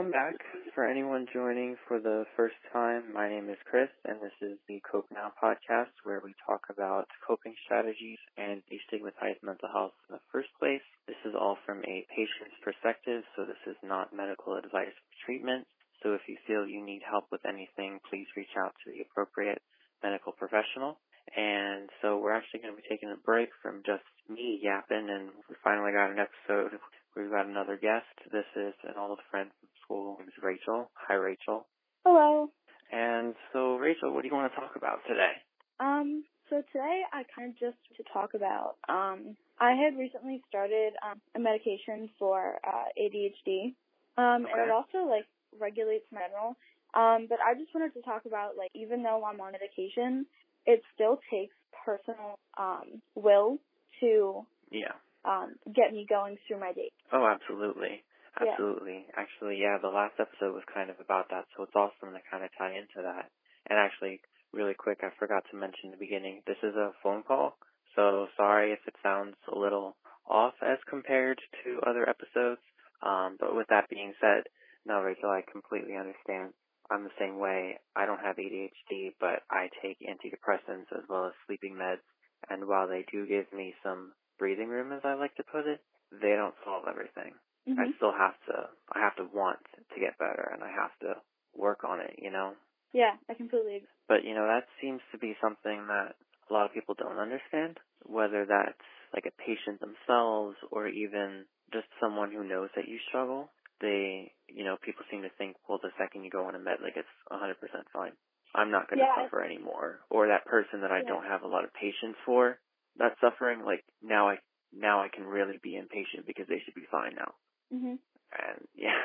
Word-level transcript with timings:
welcome 0.00 0.16
back. 0.16 0.40
For 0.72 0.88
anyone 0.88 1.28
joining 1.28 1.76
for 1.84 2.00
the 2.00 2.24
first 2.32 2.56
time, 2.72 3.12
my 3.12 3.28
name 3.28 3.52
is 3.52 3.60
Chris, 3.68 3.92
and 4.08 4.16
this 4.16 4.32
is 4.40 4.56
the 4.64 4.80
Cope 4.80 5.04
Now 5.12 5.28
podcast, 5.36 5.92
where 6.04 6.24
we 6.24 6.32
talk 6.48 6.64
about 6.72 7.04
coping 7.20 7.52
strategies 7.68 8.16
and 8.40 8.64
destigmatize 8.72 9.36
mental 9.44 9.68
health 9.68 9.92
in 10.08 10.16
the 10.16 10.24
first 10.32 10.48
place. 10.56 10.80
This 11.04 11.20
is 11.28 11.36
all 11.36 11.60
from 11.66 11.84
a 11.84 12.08
patient's 12.08 12.56
perspective, 12.64 13.28
so 13.36 13.44
this 13.44 13.60
is 13.68 13.76
not 13.84 14.16
medical 14.16 14.56
advice 14.56 14.88
for 14.88 15.12
treatment. 15.28 15.68
So 16.00 16.16
if 16.16 16.24
you 16.24 16.40
feel 16.48 16.64
you 16.64 16.80
need 16.80 17.04
help 17.04 17.28
with 17.28 17.44
anything, 17.44 18.00
please 18.08 18.24
reach 18.40 18.56
out 18.56 18.72
to 18.80 18.96
the 18.96 19.04
appropriate 19.04 19.60
medical 20.00 20.32
professional. 20.32 20.96
And 21.36 21.92
so 22.00 22.16
we're 22.16 22.32
actually 22.32 22.64
going 22.64 22.72
to 22.72 22.80
be 22.80 22.88
taking 22.88 23.12
a 23.12 23.20
break 23.20 23.52
from 23.60 23.84
just 23.84 24.08
me 24.32 24.64
yapping, 24.64 25.12
and 25.12 25.28
we 25.44 25.60
finally 25.60 25.92
got 25.92 26.08
an 26.08 26.24
episode. 26.24 26.80
We've 27.16 27.28
got 27.28 27.50
another 27.50 27.76
guest. 27.76 28.06
This 28.32 28.46
is 28.54 28.72
an 28.86 28.94
old 28.96 29.18
friend 29.30 29.50
from 29.58 29.68
school. 29.90 30.16
Name's 30.18 30.32
Rachel. 30.42 30.90
Hi, 31.08 31.14
Rachel. 31.14 31.66
Hello. 32.04 32.48
And 32.92 33.34
so, 33.52 33.76
Rachel, 33.76 34.12
what 34.14 34.22
do 34.22 34.28
you 34.28 34.34
want 34.34 34.52
to 34.52 34.60
talk 34.60 34.72
about 34.76 34.98
today? 35.08 35.32
Um, 35.78 36.24
so 36.48 36.62
today 36.72 37.02
I 37.12 37.22
kind 37.34 37.50
of 37.50 37.58
just 37.58 37.78
to 37.96 38.02
talk 38.12 38.34
about, 38.34 38.76
um, 38.88 39.36
I 39.60 39.72
had 39.72 39.98
recently 39.98 40.42
started 40.48 40.92
um, 41.04 41.20
a 41.36 41.40
medication 41.40 42.08
for 42.18 42.58
uh, 42.66 42.84
ADHD, 43.00 43.74
um, 44.18 44.44
Okay. 44.44 44.52
and 44.52 44.62
it 44.62 44.70
also 44.70 45.08
like 45.08 45.26
regulates 45.58 46.04
my 46.12 46.20
general. 46.26 46.56
Um, 46.94 47.26
but 47.28 47.38
I 47.40 47.54
just 47.54 47.72
wanted 47.74 47.94
to 47.94 48.02
talk 48.02 48.22
about 48.26 48.56
like 48.56 48.70
even 48.74 49.02
though 49.02 49.24
I'm 49.24 49.40
on 49.40 49.52
medication, 49.52 50.26
it 50.66 50.82
still 50.94 51.18
takes 51.30 51.54
personal 51.84 52.38
um, 52.58 53.00
will 53.14 53.58
to 54.00 54.44
Yeah. 54.70 54.92
um, 55.24 55.54
get 55.72 55.92
me 55.92 56.04
going 56.08 56.36
through 56.48 56.58
my 56.60 56.72
day. 56.72 56.90
Oh, 57.12 57.26
absolutely. 57.26 58.02
Yeah. 58.38 58.52
Absolutely. 58.52 59.06
Actually, 59.16 59.58
yeah, 59.60 59.78
the 59.82 59.90
last 59.90 60.14
episode 60.20 60.54
was 60.54 60.64
kind 60.72 60.90
of 60.90 60.96
about 61.00 61.28
that, 61.30 61.44
so 61.56 61.64
it's 61.64 61.74
awesome 61.74 62.14
to 62.14 62.22
kind 62.30 62.44
of 62.44 62.50
tie 62.56 62.72
into 62.72 63.02
that. 63.02 63.30
And 63.68 63.78
actually, 63.78 64.20
really 64.52 64.74
quick, 64.74 65.00
I 65.02 65.10
forgot 65.18 65.44
to 65.50 65.56
mention 65.58 65.90
in 65.90 65.90
the 65.92 66.00
beginning, 66.00 66.42
this 66.46 66.60
is 66.62 66.74
a 66.74 66.92
phone 67.02 67.22
call, 67.22 67.58
so 67.96 68.28
sorry 68.36 68.72
if 68.72 68.80
it 68.86 68.94
sounds 69.02 69.36
a 69.52 69.58
little 69.58 69.96
off 70.26 70.54
as 70.62 70.78
compared 70.88 71.38
to 71.64 71.80
other 71.86 72.08
episodes. 72.08 72.62
Um, 73.02 73.36
but 73.38 73.56
with 73.56 73.66
that 73.68 73.90
being 73.90 74.14
said, 74.20 74.44
no, 74.86 75.00
Rachel, 75.00 75.30
I 75.30 75.42
completely 75.50 75.96
understand. 75.96 76.54
I'm 76.90 77.04
the 77.04 77.18
same 77.18 77.38
way. 77.38 77.78
I 77.94 78.06
don't 78.06 78.20
have 78.20 78.36
ADHD, 78.36 79.14
but 79.20 79.42
I 79.50 79.68
take 79.82 79.98
antidepressants 80.00 80.90
as 80.96 81.04
well 81.08 81.26
as 81.26 81.32
sleeping 81.46 81.74
meds. 81.74 82.02
And 82.48 82.66
while 82.66 82.88
they 82.88 83.04
do 83.12 83.26
give 83.26 83.52
me 83.52 83.74
some 83.82 84.12
breathing 84.38 84.68
room, 84.68 84.92
as 84.92 85.02
I 85.04 85.14
like 85.14 85.34
to 85.36 85.44
put 85.44 85.66
it, 85.66 85.80
they 86.10 86.34
don't 86.34 86.54
solve 86.64 86.84
everything. 86.88 87.34
I 87.78 87.86
Mhm. 87.86 87.94
still 87.96 88.12
have 88.12 88.34
to, 88.48 88.70
I 88.92 89.00
have 89.00 89.16
to 89.16 89.24
want 89.34 89.60
to 89.94 90.00
get 90.00 90.18
better 90.18 90.50
and 90.52 90.62
I 90.64 90.70
have 90.70 90.92
to 91.00 91.22
work 91.54 91.84
on 91.84 92.00
it, 92.00 92.16
you 92.18 92.30
know? 92.30 92.54
Yeah, 92.92 93.16
I 93.28 93.34
completely 93.34 93.76
agree. 93.76 93.88
But, 94.08 94.24
you 94.24 94.34
know, 94.34 94.46
that 94.46 94.66
seems 94.80 95.00
to 95.12 95.18
be 95.18 95.36
something 95.40 95.86
that 95.88 96.16
a 96.50 96.52
lot 96.52 96.66
of 96.66 96.74
people 96.74 96.94
don't 96.98 97.18
understand, 97.18 97.78
whether 98.04 98.46
that's 98.46 98.82
like 99.14 99.26
a 99.26 99.36
patient 99.42 99.80
themselves 99.80 100.56
or 100.70 100.88
even 100.88 101.46
just 101.72 101.86
someone 102.00 102.32
who 102.32 102.44
knows 102.44 102.70
that 102.76 102.88
you 102.88 102.98
struggle. 103.08 103.50
They, 103.80 104.32
you 104.48 104.64
know, 104.64 104.76
people 104.82 105.04
seem 105.10 105.22
to 105.22 105.30
think, 105.38 105.56
well, 105.68 105.78
the 105.82 105.90
second 105.98 106.24
you 106.24 106.30
go 106.30 106.44
on 106.46 106.54
a 106.54 106.58
med, 106.58 106.78
like 106.82 106.96
it's 106.96 107.08
100% 107.30 107.54
fine. 107.92 108.12
I'm 108.54 108.70
not 108.70 108.90
going 108.90 108.98
to 108.98 109.06
Yeah, 109.06 109.14
I- 109.16 109.22
suffer 109.24 109.42
anymore. 109.44 110.00
Or 110.10 110.26
that 110.28 110.44
person 110.44 110.80
that 110.82 110.90
I 110.92 111.02
Yeah. 111.02 111.08
don't 111.08 111.24
have 111.24 111.42
a 111.42 111.48
lot 111.48 111.64
of 111.64 111.72
patience 111.74 112.16
for, 112.26 112.58
that's 112.96 113.18
suffering, 113.20 113.64
like 113.64 113.84
now 114.02 114.28
I, 114.28 114.38
now 114.72 115.00
I 115.02 115.08
can 115.08 115.24
really 115.24 115.58
be 115.62 115.76
impatient 115.76 116.26
because 116.26 116.46
they 116.48 116.60
should 116.64 116.74
be 116.74 116.86
fine 116.90 117.14
now. 117.14 117.34
Mhm. 117.72 117.98
And 118.32 118.68
yeah, 118.74 119.02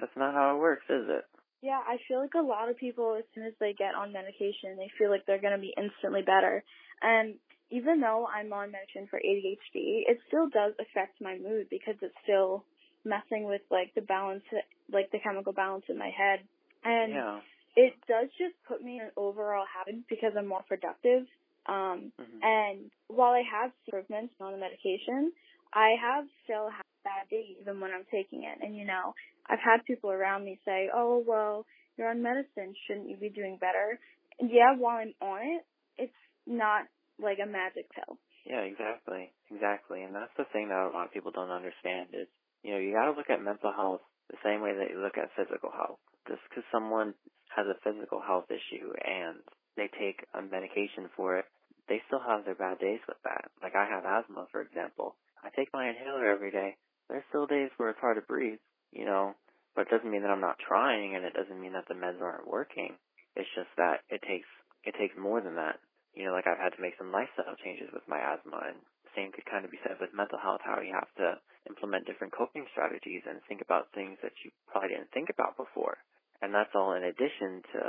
that's 0.00 0.16
not 0.16 0.34
how 0.34 0.56
it 0.56 0.60
works, 0.60 0.84
is 0.88 1.06
it? 1.08 1.24
Yeah, 1.62 1.80
I 1.80 1.96
feel 2.06 2.20
like 2.20 2.34
a 2.34 2.44
lot 2.44 2.68
of 2.68 2.76
people, 2.76 3.16
as 3.18 3.24
soon 3.34 3.44
as 3.44 3.54
they 3.58 3.72
get 3.72 3.94
on 3.94 4.12
medication, 4.12 4.76
they 4.76 4.90
feel 4.98 5.08
like 5.08 5.24
they're 5.26 5.40
going 5.40 5.56
to 5.56 5.58
be 5.58 5.72
instantly 5.78 6.20
better. 6.20 6.62
And 7.00 7.36
even 7.70 8.00
though 8.00 8.26
I'm 8.26 8.52
on 8.52 8.70
medication 8.70 9.08
for 9.08 9.18
ADHD, 9.18 10.04
it 10.06 10.18
still 10.28 10.48
does 10.50 10.74
affect 10.78 11.20
my 11.22 11.38
mood 11.38 11.68
because 11.70 11.94
it's 12.02 12.14
still 12.22 12.64
messing 13.04 13.44
with 13.44 13.62
like 13.70 13.94
the 13.94 14.02
balance, 14.02 14.44
like 14.92 15.10
the 15.10 15.20
chemical 15.20 15.54
balance 15.54 15.84
in 15.88 15.96
my 15.96 16.10
head. 16.10 16.40
And 16.84 17.12
yeah. 17.14 17.38
it 17.76 17.94
does 18.06 18.28
just 18.36 18.54
put 18.68 18.82
me 18.82 18.98
in 18.98 19.06
an 19.06 19.12
overall 19.16 19.64
habit 19.64 20.04
because 20.08 20.32
I'm 20.36 20.46
more 20.46 20.64
productive. 20.68 21.24
Um, 21.66 22.12
hmm 22.18 22.44
and 22.44 22.90
while 23.08 23.32
I 23.32 23.42
have 23.50 23.72
improvements 23.86 24.34
on 24.38 24.52
the 24.52 24.58
medication, 24.58 25.32
I 25.74 25.98
have 26.00 26.24
still 26.44 26.70
had 26.70 26.86
bad 27.02 27.28
days 27.30 27.58
even 27.60 27.80
when 27.80 27.90
I'm 27.90 28.06
taking 28.10 28.44
it. 28.44 28.64
And 28.64 28.76
you 28.76 28.86
know, 28.86 29.14
I've 29.50 29.62
had 29.62 29.84
people 29.84 30.10
around 30.10 30.44
me 30.44 30.58
say, 30.64 30.88
"Oh, 30.94 31.22
well, 31.26 31.66
you're 31.96 32.10
on 32.10 32.22
medicine. 32.22 32.74
Shouldn't 32.86 33.10
you 33.10 33.16
be 33.16 33.28
doing 33.28 33.58
better?" 33.60 33.98
And 34.40 34.50
yeah, 34.50 34.74
while 34.76 34.98
I'm 34.98 35.14
on 35.20 35.42
it, 35.42 35.64
it's 35.98 36.20
not 36.46 36.86
like 37.20 37.38
a 37.42 37.46
magic 37.46 37.86
pill. 37.94 38.18
Yeah, 38.44 38.60
exactly, 38.60 39.32
exactly. 39.50 40.02
And 40.02 40.14
that's 40.14 40.34
the 40.36 40.44
thing 40.52 40.68
that 40.68 40.90
a 40.90 40.92
lot 40.92 41.06
of 41.06 41.12
people 41.12 41.32
don't 41.32 41.50
understand 41.50 42.12
is, 42.12 42.28
you 42.62 42.72
know, 42.72 42.80
you 42.80 42.92
got 42.92 43.06
to 43.06 43.16
look 43.16 43.30
at 43.30 43.42
mental 43.42 43.72
health 43.72 44.02
the 44.28 44.36
same 44.44 44.60
way 44.60 44.72
that 44.76 44.90
you 44.90 45.00
look 45.00 45.16
at 45.16 45.32
physical 45.36 45.70
health. 45.72 46.00
Just 46.28 46.40
because 46.48 46.64
someone 46.72 47.14
has 47.56 47.66
a 47.66 47.80
physical 47.84 48.20
health 48.20 48.50
issue 48.50 48.92
and 49.00 49.40
they 49.76 49.88
take 49.96 50.24
a 50.34 50.42
medication 50.42 51.08
for 51.16 51.38
it, 51.38 51.46
they 51.88 52.00
still 52.06 52.20
have 52.20 52.44
their 52.44 52.56
bad 52.56 52.78
days 52.80 53.00
with 53.08 53.20
that. 53.24 53.48
Like 53.62 53.76
I 53.76 53.88
have 53.88 54.04
asthma, 54.04 54.46
for 54.52 54.60
example. 54.60 55.16
I 55.44 55.52
take 55.52 55.68
my 55.72 55.88
inhaler 55.88 56.32
every 56.32 56.50
day. 56.50 56.76
There's 57.08 57.24
still 57.28 57.46
days 57.46 57.68
where 57.76 57.90
it's 57.92 58.00
hard 58.00 58.16
to 58.16 58.24
breathe, 58.24 58.58
you 58.92 59.04
know, 59.04 59.36
but 59.76 59.86
it 59.86 59.92
doesn't 59.92 60.10
mean 60.10 60.22
that 60.24 60.32
I'm 60.32 60.40
not 60.40 60.56
trying 60.56 61.14
and 61.14 61.24
it 61.24 61.36
doesn't 61.36 61.60
mean 61.60 61.76
that 61.76 61.84
the 61.86 61.94
meds 61.94 62.20
aren't 62.24 62.48
working. 62.48 62.96
It's 63.36 63.50
just 63.54 63.68
that 63.76 64.00
it 64.08 64.24
takes, 64.24 64.48
it 64.88 64.96
takes 64.96 65.14
more 65.20 65.44
than 65.44 65.56
that. 65.60 65.76
You 66.16 66.24
know, 66.24 66.32
like 66.32 66.46
I've 66.46 66.62
had 66.62 66.72
to 66.72 66.80
make 66.80 66.96
some 66.96 67.12
lifestyle 67.12 67.58
changes 67.60 67.92
with 67.92 68.08
my 68.08 68.16
asthma 68.16 68.72
and 68.72 68.80
same 69.14 69.30
could 69.30 69.46
kind 69.46 69.64
of 69.64 69.70
be 69.70 69.78
said 69.86 70.00
with 70.00 70.16
mental 70.16 70.38
health, 70.38 70.62
how 70.64 70.80
you 70.80 70.94
have 70.94 71.10
to 71.18 71.38
implement 71.70 72.06
different 72.06 72.34
coping 72.34 72.66
strategies 72.72 73.22
and 73.28 73.38
think 73.46 73.62
about 73.62 73.92
things 73.94 74.18
that 74.22 74.34
you 74.42 74.50
probably 74.66 74.90
didn't 74.96 75.12
think 75.14 75.30
about 75.30 75.56
before. 75.60 75.98
And 76.42 76.52
that's 76.52 76.74
all 76.74 76.94
in 76.94 77.04
addition 77.04 77.62
to 77.76 77.80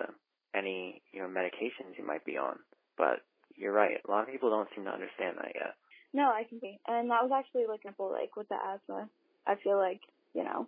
any, 0.54 1.02
you 1.12 1.22
know, 1.22 1.30
medications 1.30 1.98
you 1.98 2.06
might 2.06 2.24
be 2.24 2.38
on. 2.38 2.62
But 2.98 3.26
you're 3.58 3.74
right, 3.74 3.98
a 3.98 4.12
lot 4.12 4.28
of 4.28 4.32
people 4.32 4.50
don't 4.50 4.70
seem 4.76 4.86
to 4.86 4.94
understand 4.94 5.38
that 5.38 5.52
yet. 5.56 5.74
No, 6.16 6.32
I 6.32 6.46
can 6.48 6.60
be. 6.60 6.80
And 6.88 7.12
that 7.12 7.22
was 7.24 7.32
actually 7.36 7.66
like 7.68 7.80
example, 7.82 8.10
like 8.10 8.38
with 8.38 8.48
the 8.48 8.56
asthma. 8.56 9.10
I 9.46 9.56
feel 9.56 9.78
like 9.78 10.00
you 10.34 10.44
know, 10.46 10.60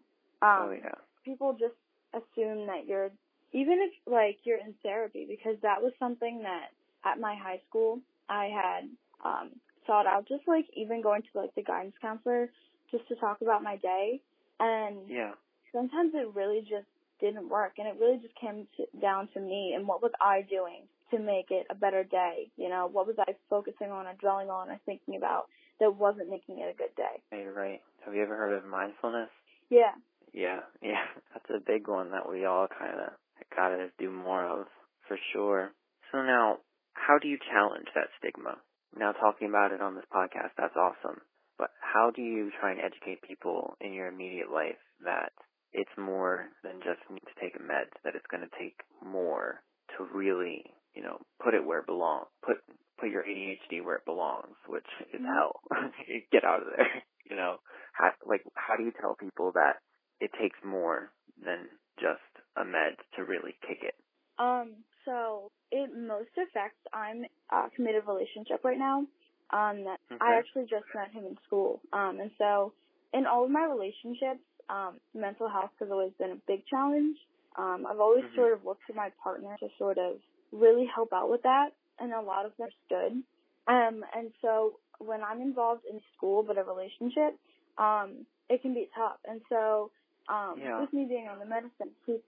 um, 0.42 0.70
oh 0.70 0.76
yeah. 0.78 0.96
people 1.24 1.54
just 1.54 1.76
assume 2.14 2.68
that 2.68 2.86
you're 2.86 3.12
even 3.54 3.80
if 3.80 3.94
like 4.06 4.40
you're 4.44 4.60
in 4.60 4.74
therapy 4.84 5.26
because 5.28 5.56
that 5.62 5.82
was 5.82 5.94
something 6.00 6.44
that 6.44 6.68
at 7.06 7.20
my 7.20 7.34
high 7.36 7.62
school 7.70 8.00
I 8.28 8.46
had 8.46 8.90
um 9.24 9.52
sought 9.86 10.06
out 10.06 10.28
just 10.28 10.46
like 10.48 10.66
even 10.74 11.02
going 11.02 11.22
to 11.22 11.40
like 11.40 11.56
the 11.56 11.64
guidance 11.64 11.96
counselor 12.02 12.50
just 12.92 13.08
to 13.08 13.16
talk 13.16 13.42
about 13.42 13.64
my 13.64 13.78
day 13.78 14.22
and 14.60 14.98
Yeah. 15.08 15.32
sometimes 15.72 16.12
it 16.14 16.28
really 16.36 16.62
just 16.62 16.88
didn't 17.22 17.48
work 17.50 17.74
and 17.78 17.88
it 17.88 17.96
really 18.00 18.18
just 18.20 18.36
came 18.36 18.68
to, 18.78 18.86
down 19.00 19.30
to 19.34 19.40
me 19.40 19.74
and 19.76 19.88
what 19.88 20.02
was 20.02 20.12
I 20.22 20.42
doing 20.42 20.84
to 21.12 21.20
make 21.20 21.52
it 21.52 21.66
a 21.70 21.76
better 21.76 22.04
day 22.04 22.50
you 22.58 22.70
know 22.70 22.88
what 22.92 23.08
was 23.08 23.16
I 23.20 23.34
focusing 23.50 23.92
on 23.92 24.08
or 24.08 24.14
dwelling 24.20 24.50
on 24.50 24.70
or 24.70 24.80
thinking 24.86 25.16
about 25.16 25.46
that 25.80 25.96
wasn't 25.96 26.30
making 26.30 26.60
it 26.60 26.74
a 26.74 26.78
good 26.78 26.96
day 26.96 27.22
You're 27.32 27.54
right. 27.54 27.82
Have 28.06 28.16
you 28.16 28.24
ever 28.24 28.36
heard 28.36 28.58
of 28.58 28.66
mindfulness? 28.66 29.30
yeah 29.70 29.94
Yeah, 30.34 30.62
yeah. 30.82 31.06
That's 31.34 31.50
a 31.50 31.60
big 31.66 31.88
one 31.88 32.12
that 32.12 32.30
we 32.30 32.46
all 32.46 32.68
kind 32.68 33.00
of 33.00 33.14
gotta 33.56 33.90
do 34.00 34.10
more 34.12 34.44
of, 34.46 34.68
for 35.08 35.18
sure. 35.34 35.72
So 36.12 36.22
now, 36.22 36.58
how 36.94 37.18
do 37.20 37.28
you 37.28 37.38
challenge 37.52 37.88
that 37.96 38.10
stigma? 38.18 38.58
Now 38.98 39.12
talking 39.12 39.50
about 39.50 39.72
it 39.72 39.82
on 39.82 39.96
this 39.96 40.06
podcast, 40.14 40.52
that's 40.58 40.76
awesome. 40.76 41.22
But 41.58 41.70
how 41.82 42.12
do 42.16 42.22
you 42.22 42.52
try 42.60 42.72
and 42.72 42.82
educate 42.82 43.22
people 43.22 43.76
in 43.82 43.94
your 43.94 44.08
immediate 44.08 44.52
life 44.52 44.82
that 45.04 45.32
it's 45.74 45.94
more 45.98 46.50
than 46.64 46.80
just 46.82 47.02
need 47.12 47.22
to 47.26 47.40
take 47.42 47.56
a 47.60 47.62
med, 47.64 47.88
that 48.04 48.16
it's 48.16 48.26
gonna 48.32 48.50
take 48.60 48.78
more 49.06 49.62
to 49.98 50.06
really, 50.14 50.64
you 50.98 51.04
know, 51.04 51.22
put 51.44 51.54
it 51.54 51.64
where 51.66 51.80
it 51.80 51.86
belongs, 51.86 52.26
put, 52.42 52.58
put 53.00 53.10
your 53.14 53.24
ADHD 53.24 53.86
where 53.86 53.98
it 53.98 54.06
belongs, 54.06 54.58
which 54.68 54.90
is 55.14 55.22
hell. 55.22 55.62
Get 56.34 56.44
out 56.44 56.62
of 56.66 56.70
there, 56.76 56.90
you 57.30 57.38
know? 57.38 57.58
How, 57.94 58.12
like, 58.26 58.42
how 58.56 58.76
do 58.76 58.84
you 58.84 58.94
tell 59.00 59.16
people 59.16 59.52
that 59.54 59.78
it 60.20 60.32
takes 60.42 60.58
more 60.66 61.12
than 61.44 61.70
just 62.00 62.22
a 62.58 62.66
med 62.66 62.98
to 63.16 63.24
really 63.24 63.56
kick 63.68 63.80
it. 63.82 63.96
Um, 64.40 64.84
so 65.06 65.52
it 65.72 65.90
most 65.96 66.30
affects 66.38 66.80
I'm 66.94 67.26
a 67.52 67.70
committed 67.76 68.04
relationship 68.08 68.64
right 68.64 68.78
now. 68.78 69.06
Um, 69.50 69.86
that 69.86 70.00
Okay. 70.12 70.18
I 70.22 70.38
actually 70.38 70.64
just 70.64 70.86
met 70.94 71.12
him 71.12 71.26
in 71.26 71.38
school. 71.48 71.82
Um, 71.94 72.20
and 72.22 72.32
so 72.38 72.74
in 73.14 73.26
all 73.26 73.46
of 73.46 73.52
my 73.52 73.66
relationships, 73.66 74.44
um, 74.70 75.00
mental 75.14 75.48
health 75.50 75.72
has 75.80 75.90
always 75.90 76.12
been 76.20 76.32
a 76.32 76.42
big 76.48 76.66
challenge. 76.68 77.18
Um, 77.58 77.88
I've 77.90 78.00
always 78.00 78.26
Mhm. 78.26 78.36
sort 78.36 78.54
of 78.54 78.66
looked 78.66 78.86
to 78.88 78.94
my 78.94 79.10
partner 79.24 79.56
to 79.60 79.70
sort 79.78 79.98
of 79.98 80.20
really 80.52 80.86
help 80.94 81.14
out 81.14 81.30
with 81.30 81.44
that, 81.44 81.70
and 82.00 82.14
a 82.14 82.22
lot 82.22 82.46
of 82.46 82.52
them 82.58 82.70
stood. 82.86 83.24
Um, 83.68 84.04
and 84.16 84.32
so 84.42 84.80
when 85.00 85.24
I'm 85.24 85.42
involved 85.42 85.84
in 85.90 86.00
school 86.16 86.44
but 86.44 86.58
a 86.58 86.64
relationship, 86.64 87.38
um, 87.78 88.26
it 88.50 88.62
can 88.62 88.74
be 88.74 88.90
tough. 88.96 89.20
And 89.26 89.42
so 89.50 89.92
Um, 90.30 90.60
Yeah. 90.60 90.82
with 90.82 90.92
me 90.92 91.06
being 91.06 91.30
on 91.30 91.40
the 91.40 91.46
medicine, 91.46 91.92
he's 92.06 92.20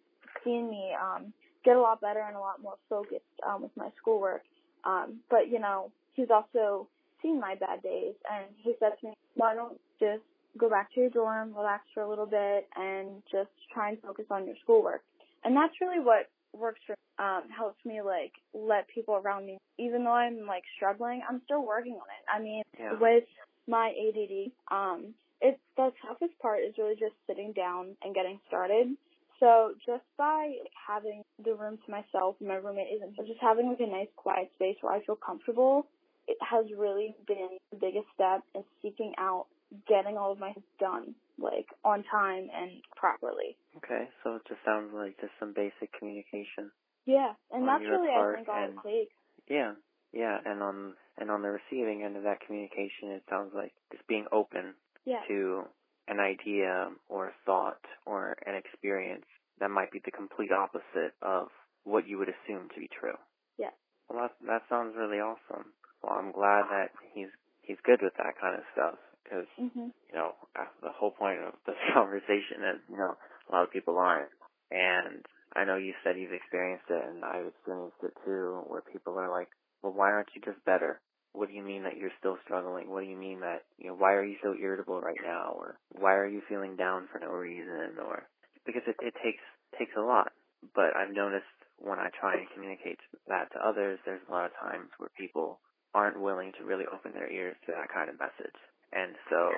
seen 0.45 0.69
me 0.69 0.93
um, 0.93 1.33
get 1.65 1.75
a 1.75 1.81
lot 1.81 1.99
better 1.99 2.21
and 2.21 2.33
a 2.37 2.39
lot 2.39 2.61
more 2.61 2.77
focused 2.87 3.35
um, 3.43 3.61
with 3.61 3.75
my 3.75 3.91
schoolwork. 3.97 4.43
Um, 4.85 5.19
but 5.29 5.49
you 5.49 5.59
know, 5.59 5.91
he's 6.13 6.29
also 6.31 6.87
seen 7.21 7.41
my 7.41 7.55
bad 7.55 7.83
days, 7.83 8.15
and 8.31 8.45
he 8.55 8.73
said 8.79 8.93
to 9.01 9.07
me, 9.07 9.13
"Why 9.35 9.53
don't 9.53 9.77
just 9.99 10.23
go 10.57 10.69
back 10.69 10.93
to 10.93 11.01
your 11.01 11.09
dorm, 11.09 11.53
relax 11.53 11.83
for 11.93 12.03
a 12.03 12.07
little 12.07 12.25
bit, 12.25 12.69
and 12.77 13.21
just 13.29 13.51
try 13.73 13.89
and 13.89 14.01
focus 14.01 14.27
on 14.31 14.45
your 14.47 14.55
schoolwork?" 14.63 15.03
And 15.43 15.53
that's 15.57 15.75
really 15.81 15.99
what 15.99 16.29
works 16.53 16.79
for 16.85 16.95
um 17.23 17.43
helps 17.55 17.83
me 17.85 18.01
like 18.01 18.31
let 18.53 18.87
people 18.87 19.15
around 19.15 19.45
me 19.45 19.57
even 19.77 20.03
though 20.03 20.13
I'm 20.13 20.45
like 20.45 20.63
struggling, 20.75 21.21
I'm 21.27 21.41
still 21.45 21.65
working 21.65 21.93
on 21.93 22.07
it. 22.09 22.23
I 22.31 22.39
mean, 22.41 22.63
Yeah. 22.77 22.97
with 22.99 23.23
my 23.67 23.93
ADD, 23.95 24.51
um 24.71 25.13
it's 25.41 25.59
the 25.77 25.91
toughest 26.05 26.37
part 26.39 26.59
is 26.59 26.77
really 26.77 26.95
just 26.95 27.15
sitting 27.27 27.53
down 27.53 27.95
and 28.03 28.13
getting 28.13 28.39
started. 28.47 28.95
So 29.39 29.73
just 29.85 30.03
by 30.17 30.53
like, 30.59 30.71
having 30.75 31.23
the 31.43 31.55
room 31.55 31.77
to 31.85 31.91
myself, 31.91 32.35
my 32.41 32.55
roommate 32.55 32.91
isn't 32.93 33.15
just 33.25 33.39
having 33.39 33.69
like 33.69 33.79
a 33.79 33.87
nice 33.87 34.09
quiet 34.17 34.51
space 34.55 34.75
where 34.81 34.93
I 34.93 35.01
feel 35.05 35.15
comfortable, 35.15 35.87
it 36.27 36.37
has 36.41 36.65
really 36.77 37.15
been 37.25 37.57
the 37.71 37.77
biggest 37.77 38.07
step 38.13 38.43
in 38.53 38.63
seeking 38.81 39.13
out 39.17 39.45
getting 39.87 40.17
all 40.17 40.31
of 40.33 40.39
my 40.39 40.53
done, 40.79 41.15
like 41.41 41.67
on 41.83 42.03
time 42.11 42.49
and 42.53 42.81
properly. 42.95 43.57
Okay, 43.77 44.09
so 44.23 44.35
it 44.35 44.43
just 44.47 44.61
sounds 44.65 44.91
like 44.93 45.19
just 45.21 45.33
some 45.39 45.53
basic 45.53 45.91
communication. 45.97 46.71
Yeah, 47.05 47.33
and 47.51 47.67
that's 47.67 47.83
really 47.83 48.09
I 48.09 48.35
think 48.35 48.49
all 48.49 48.63
and- 48.63 48.77
it 48.79 48.83
takes. 48.83 49.15
Yeah, 49.49 49.73
yeah, 50.13 50.37
and 50.45 50.61
on 50.61 50.93
and 51.17 51.31
on 51.31 51.41
the 51.41 51.49
receiving 51.49 52.03
end 52.03 52.15
of 52.17 52.23
that 52.23 52.39
communication, 52.45 53.11
it 53.11 53.23
sounds 53.29 53.51
like 53.53 53.73
just 53.91 54.05
being 54.07 54.25
open 54.31 54.75
Yeah. 55.05 55.21
to 55.27 55.63
an 56.07 56.19
idea 56.19 56.91
or 57.09 57.27
a 57.29 57.33
thought 57.45 57.81
or 58.05 58.37
an 58.45 58.55
experience 58.55 59.25
that 59.59 59.69
might 59.69 59.91
be 59.91 59.99
the 60.05 60.11
complete 60.11 60.51
opposite 60.51 61.13
of 61.21 61.49
what 61.83 62.07
you 62.07 62.17
would 62.17 62.29
assume 62.29 62.69
to 62.69 62.79
be 62.79 62.87
true. 62.87 63.17
Yeah. 63.57 63.71
Well, 64.07 64.21
that 64.27 64.35
that 64.47 64.61
sounds 64.69 64.95
really 64.95 65.19
awesome. 65.19 65.73
Well, 66.03 66.13
I'm 66.13 66.31
glad 66.31 66.65
that 66.69 66.91
he's 67.13 67.29
he's 67.61 67.77
good 67.83 68.01
with 68.01 68.13
that 68.17 68.35
kind 68.39 68.55
of 68.55 68.63
stuff 68.73 68.97
because 69.29 69.47
Mhm. 69.59 69.93
you 70.09 70.15
know 70.15 70.33
uh, 70.57 70.65
the 70.81 70.89
whole 70.91 71.11
point 71.11 71.39
of 71.41 71.53
this 71.65 71.77
conversation 71.93 72.63
is 72.65 72.81
you 72.89 72.97
know 72.97 73.15
a 73.49 73.51
lot 73.53 73.63
of 73.63 73.71
people 73.71 73.97
aren't, 73.97 74.31
and 74.71 75.25
I 75.53 75.65
know 75.65 75.77
you 75.77 75.93
said 76.03 76.17
you've 76.17 76.33
experienced 76.33 76.89
it, 76.89 77.03
and 77.05 77.23
I've 77.25 77.47
experienced 77.47 78.01
it 78.03 78.13
too, 78.25 78.63
where 78.67 78.81
people 78.81 79.17
are 79.19 79.29
like, 79.29 79.49
well, 79.81 79.93
why 79.93 80.11
aren't 80.11 80.29
you 80.35 80.41
just 80.41 80.63
better? 80.65 80.99
What 81.33 81.49
do 81.49 81.53
you 81.53 81.63
mean 81.63 81.83
that 81.83 81.97
you're 81.97 82.13
still 82.19 82.37
struggling? 82.43 82.89
What 82.89 83.01
do 83.01 83.09
you 83.09 83.17
mean 83.17 83.39
that, 83.41 83.63
you 83.77 83.87
know, 83.89 83.95
why 83.95 84.13
are 84.13 84.23
you 84.25 84.37
so 84.41 84.53
irritable 84.57 84.99
right 85.01 85.19
now? 85.23 85.53
Or 85.55 85.77
why 85.93 86.15
are 86.15 86.27
you 86.27 86.41
feeling 86.49 86.75
down 86.75 87.07
for 87.11 87.19
no 87.19 87.29
reason? 87.29 87.97
Or, 88.01 88.27
because 88.65 88.81
it, 88.87 88.97
it 89.01 89.13
takes, 89.23 89.41
takes 89.77 89.93
a 89.97 90.01
lot. 90.01 90.31
But 90.75 90.95
I've 90.97 91.13
noticed 91.13 91.45
when 91.77 91.99
I 91.99 92.09
try 92.19 92.33
and 92.37 92.49
communicate 92.53 92.99
that 93.27 93.51
to 93.53 93.59
others, 93.61 93.99
there's 94.05 94.25
a 94.27 94.31
lot 94.31 94.45
of 94.45 94.53
times 94.59 94.89
where 94.97 95.09
people 95.17 95.59
aren't 95.93 96.19
willing 96.19 96.51
to 96.59 96.65
really 96.65 96.85
open 96.91 97.13
their 97.13 97.31
ears 97.31 97.55
to 97.65 97.73
that 97.73 97.93
kind 97.93 98.09
of 98.09 98.19
message. 98.19 98.57
And 98.91 99.15
so 99.29 99.51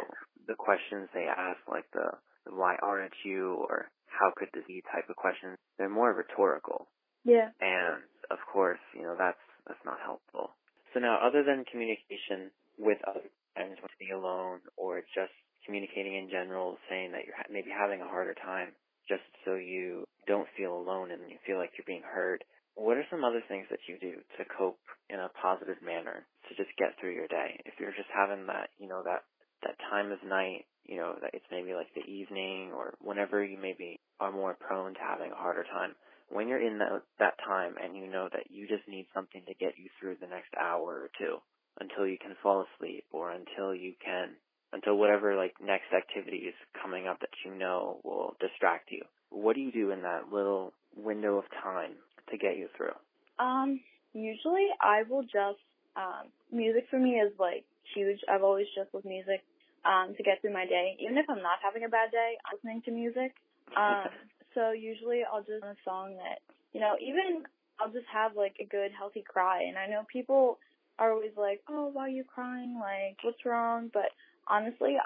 the 0.47 0.55
questions 0.55 1.09
they 1.13 1.27
ask, 1.27 1.59
like 1.69 1.85
the, 1.93 2.17
the 2.45 2.55
why 2.55 2.75
aren't 2.81 3.15
you 3.23 3.63
or 3.69 3.89
how 4.07 4.31
could 4.35 4.49
this 4.53 4.67
be 4.67 4.83
type 4.91 5.07
of 5.09 5.15
questions, 5.15 5.57
they're 5.77 5.89
more 5.89 6.13
rhetorical. 6.13 6.87
Yeah. 7.23 7.49
And 7.61 8.03
of 8.29 8.39
course, 8.51 8.81
you 8.95 9.03
know, 9.03 9.15
that's 9.17 9.39
that's 9.67 9.85
not 9.85 9.97
helpful. 10.03 10.51
So 10.93 10.99
now 10.99 11.19
other 11.23 11.43
than 11.43 11.63
communication 11.71 12.51
with 12.77 12.97
other 13.07 13.23
friends 13.53 13.79
to 13.79 13.87
be 13.99 14.11
alone 14.11 14.59
or 14.75 15.01
just 15.15 15.31
communicating 15.65 16.15
in 16.15 16.29
general, 16.29 16.77
saying 16.89 17.11
that 17.11 17.23
you're 17.25 17.37
ha- 17.37 17.51
maybe 17.51 17.69
having 17.69 18.01
a 18.01 18.09
harder 18.09 18.33
time 18.33 18.73
just 19.07 19.23
so 19.45 19.55
you 19.55 20.03
don't 20.27 20.47
feel 20.57 20.73
alone 20.75 21.11
and 21.11 21.21
you 21.29 21.37
feel 21.45 21.57
like 21.57 21.71
you're 21.77 21.87
being 21.87 22.05
heard. 22.05 22.43
What 22.75 22.97
are 22.97 23.05
some 23.11 23.23
other 23.23 23.43
things 23.47 23.67
that 23.69 23.83
you 23.87 23.99
do 23.99 24.23
to 24.39 24.43
cope 24.57 24.79
in 25.09 25.19
a 25.19 25.29
positive 25.41 25.77
manner 25.83 26.25
to 26.51 26.59
just 26.59 26.75
get 26.77 26.99
through 26.99 27.15
your 27.15 27.27
day? 27.31 27.59
If 27.65 27.79
you're 27.79 27.95
just 27.95 28.11
having 28.11 28.47
that, 28.47 28.69
you 28.77 28.87
know, 28.87 29.01
that 29.03 29.23
that 29.63 29.79
time 29.89 30.11
of 30.11 30.19
night, 30.27 30.65
you 30.83 30.97
know, 30.97 31.15
that 31.21 31.31
it's 31.33 31.45
maybe 31.51 31.73
like 31.73 31.93
the 31.95 32.03
evening 32.03 32.71
or 32.75 32.93
whenever 32.99 33.43
you 33.43 33.57
maybe 33.57 33.99
are 34.19 34.31
more 34.31 34.57
prone 34.59 34.93
to 34.93 34.99
having 34.99 35.31
a 35.31 35.35
harder 35.35 35.63
time. 35.63 35.95
When 36.29 36.47
you're 36.47 36.61
in 36.61 36.79
that 36.79 37.03
that 37.19 37.35
time 37.45 37.75
and 37.81 37.95
you 37.95 38.07
know 38.07 38.29
that 38.31 38.51
you 38.51 38.67
just 38.67 38.87
need 38.87 39.07
something 39.13 39.41
to 39.47 39.53
get 39.55 39.77
you 39.77 39.89
through 39.99 40.17
the 40.19 40.27
next 40.27 40.51
hour 40.59 41.07
or 41.07 41.09
two 41.17 41.37
until 41.79 42.07
you 42.07 42.17
can 42.17 42.35
fall 42.43 42.65
asleep 42.67 43.05
or 43.11 43.31
until 43.31 43.73
you 43.73 43.93
can 44.03 44.35
until 44.73 44.97
whatever 44.97 45.35
like 45.35 45.53
next 45.61 45.91
activity 45.95 46.47
is 46.47 46.55
coming 46.81 47.07
up 47.07 47.19
that 47.19 47.29
you 47.45 47.53
know 47.55 47.99
will 48.03 48.35
distract 48.39 48.91
you. 48.91 49.01
What 49.29 49.55
do 49.55 49.61
you 49.61 49.71
do 49.71 49.91
in 49.91 50.01
that 50.03 50.31
little 50.31 50.73
window 50.95 51.37
of 51.37 51.45
time 51.63 51.91
to 52.29 52.37
get 52.37 52.57
you 52.57 52.67
through? 52.75 52.95
Um, 53.39 53.79
usually 54.13 54.67
I 54.81 55.03
will 55.09 55.23
just 55.23 55.59
um 55.95 56.27
music 56.51 56.85
for 56.89 56.99
me 56.99 57.19
is 57.19 57.33
like 57.39 57.65
huge. 57.93 58.19
I've 58.29 58.43
always 58.43 58.67
just 58.75 58.93
with 58.93 59.05
music 59.05 59.43
um 59.85 60.13
to 60.15 60.23
get 60.23 60.41
through 60.41 60.53
my 60.53 60.65
day. 60.65 60.97
Even 60.99 61.17
if 61.17 61.25
I'm 61.29 61.41
not 61.41 61.59
having 61.63 61.83
a 61.83 61.89
bad 61.89 62.11
day, 62.11 62.37
I'm 62.45 62.57
listening 62.57 62.81
to 62.85 62.91
music. 62.91 63.33
Um 63.75 64.09
so 64.53 64.71
usually 64.71 65.21
I'll 65.23 65.41
just 65.43 65.63
a 65.63 65.75
song 65.83 66.15
that 66.17 66.39
you 66.73 66.79
know, 66.79 66.95
even 67.01 67.43
I'll 67.79 67.91
just 67.91 68.07
have 68.13 68.35
like 68.35 68.55
a 68.59 68.65
good 68.65 68.91
healthy 68.97 69.23
cry 69.27 69.63
and 69.63 69.77
I 69.77 69.87
know 69.87 70.03
people 70.11 70.59
are 70.99 71.11
always 71.11 71.35
like, 71.35 71.61
Oh, 71.69 71.89
why 71.91 72.03
are 72.03 72.09
you 72.09 72.23
crying? 72.23 72.77
Like, 72.79 73.17
what's 73.23 73.43
wrong? 73.45 73.89
But 73.91 74.11
honestly, 74.47 74.97